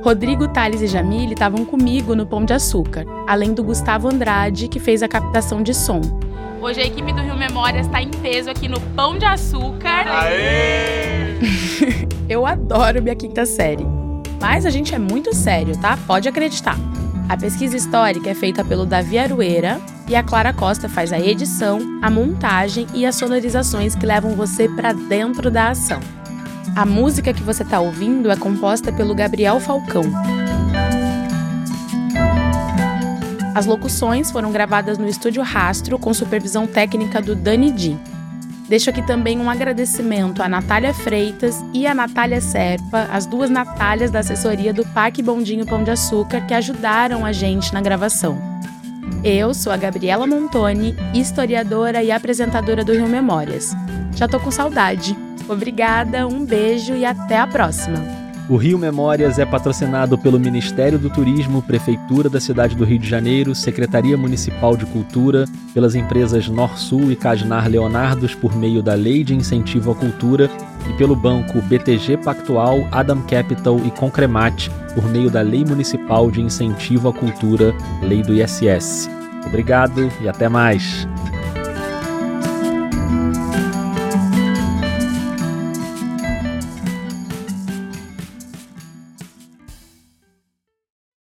Rodrigo, 0.02 0.48
Thales 0.48 0.82
e 0.82 0.88
Jamile 0.88 1.34
estavam 1.34 1.66
comigo 1.66 2.16
no 2.16 2.26
Pão 2.26 2.46
de 2.46 2.54
Açúcar, 2.54 3.06
além 3.28 3.54
do 3.54 3.62
Gustavo 3.62 4.08
Andrade, 4.08 4.70
que 4.70 4.80
fez 4.80 5.04
a 5.04 5.08
captação 5.10 5.62
de 5.62 5.74
som. 5.74 6.00
Hoje 6.62 6.82
a 6.82 6.86
equipe 6.86 7.14
do 7.14 7.22
Rio 7.22 7.36
Memórias 7.36 7.86
está 7.86 8.02
em 8.02 8.10
peso 8.10 8.50
aqui 8.50 8.68
no 8.68 8.80
Pão 8.96 9.18
de 9.18 9.26
Açúcar. 9.26 10.08
Aê! 10.08 11.36
Eu 12.28 12.46
adoro 12.46 13.02
minha 13.02 13.16
quinta 13.16 13.46
série. 13.46 13.86
Mas 14.42 14.66
a 14.66 14.70
gente 14.70 14.96
é 14.96 15.00
muito 15.00 15.34
sério, 15.36 15.78
tá? 15.80 15.98
Pode 16.08 16.28
acreditar. 16.28 16.78
A 17.30 17.38
pesquisa 17.38 17.76
histórica 17.76 18.30
é 18.30 18.34
feita 18.34 18.64
pelo 18.64 18.86
Davi 18.86 19.18
Arueira 19.18 19.80
e 20.08 20.16
a 20.16 20.24
Clara 20.24 20.54
Costa 20.54 20.88
faz 20.88 21.12
a 21.12 21.20
edição, 21.20 21.80
a 22.02 22.10
montagem 22.10 22.88
e 22.94 23.06
as 23.06 23.16
sonorizações 23.16 23.96
que 23.96 24.06
levam 24.06 24.36
você 24.36 24.68
para 24.70 24.94
dentro 24.94 25.52
da 25.52 25.70
ação. 25.70 26.00
A 26.76 26.86
música 26.86 27.34
que 27.34 27.44
você 27.44 27.64
está 27.64 27.80
ouvindo 27.80 28.30
é 28.32 28.36
composta 28.36 28.92
pelo 28.92 29.16
Gabriel 29.16 29.60
Falcão. 29.60 30.04
As 33.56 33.66
locuções 33.66 34.32
foram 34.32 34.52
gravadas 34.52 34.98
no 34.98 35.08
estúdio 35.08 35.42
Rastro 35.42 35.98
com 35.98 36.14
supervisão 36.14 36.68
técnica 36.68 37.22
do 37.22 37.34
Dani 37.34 37.72
Di. 37.72 37.98
Deixo 38.68 38.90
aqui 38.90 39.02
também 39.02 39.40
um 39.40 39.50
agradecimento 39.50 40.44
à 40.44 40.50
Natália 40.50 40.94
Freitas 40.94 41.64
e 41.74 41.88
à 41.88 41.94
Natália 41.94 42.42
Serpa, 42.42 43.08
as 43.14 43.26
duas 43.26 43.50
Natálias 43.50 44.12
da 44.12 44.20
assessoria 44.20 44.74
do 44.74 44.86
Parque 44.88 45.24
Bondinho 45.24 45.66
Pão 45.66 45.86
de 45.86 45.92
Açúcar, 45.92 46.42
que 46.42 46.54
ajudaram 46.54 47.26
a 47.26 47.32
gente 47.32 47.74
na 47.74 47.80
gravação. 47.80 48.38
Eu 49.24 49.54
sou 49.54 49.72
a 49.72 49.78
Gabriela 49.78 50.28
Montoni, 50.28 50.94
historiadora 51.14 52.04
e 52.04 52.12
apresentadora 52.12 52.84
do 52.84 52.92
Rio 52.92 53.08
Memórias. 53.08 53.74
Já 54.16 54.28
tô 54.28 54.38
com 54.38 54.52
saudade. 54.52 55.16
Obrigada, 55.48 56.28
um 56.28 56.44
beijo 56.44 56.94
e 56.94 57.06
até 57.06 57.38
a 57.38 57.48
próxima! 57.48 58.25
O 58.48 58.58
Rio 58.58 58.78
Memórias 58.78 59.40
é 59.40 59.46
patrocinado 59.46 60.20
pelo 60.20 60.40
Ministério 60.40 61.00
do 61.00 61.10
Turismo, 61.10 61.64
Prefeitura 61.64 62.30
da 62.30 62.40
cidade 62.40 62.76
do 62.76 62.86
Rio 62.86 63.00
de 63.00 63.10
Janeiro, 63.10 63.56
Secretaria 63.56 64.16
Municipal 64.16 64.78
de 64.78 64.86
Cultura, 64.86 65.46
pelas 65.74 65.96
empresas 65.96 66.48
Norsul 66.48 67.12
e 67.12 67.16
Casnar 67.16 67.68
Leonardos 67.68 68.36
por 68.36 68.56
meio 68.56 68.84
da 68.84 68.94
Lei 68.94 69.24
de 69.24 69.34
Incentivo 69.34 69.92
à 69.92 69.96
Cultura 69.96 70.48
e 70.88 70.94
pelo 70.94 71.16
banco 71.16 71.60
BTG 71.60 72.18
Pactual, 72.18 72.88
Adam 72.92 73.20
Capital 73.24 73.80
e 73.84 73.90
Concremate 73.90 74.70
por 74.94 75.10
meio 75.10 75.32
da 75.32 75.42
Lei 75.42 75.66
Municipal 75.66 76.30
de 76.30 76.40
Incentivo 76.40 77.10
à 77.10 77.14
Cultura, 77.14 77.74
Lei 78.04 78.22
do 78.22 78.32
ISS. 78.32 79.10
Obrigado 79.48 80.08
e 80.22 80.30
até 80.30 80.48
mais. 80.48 81.08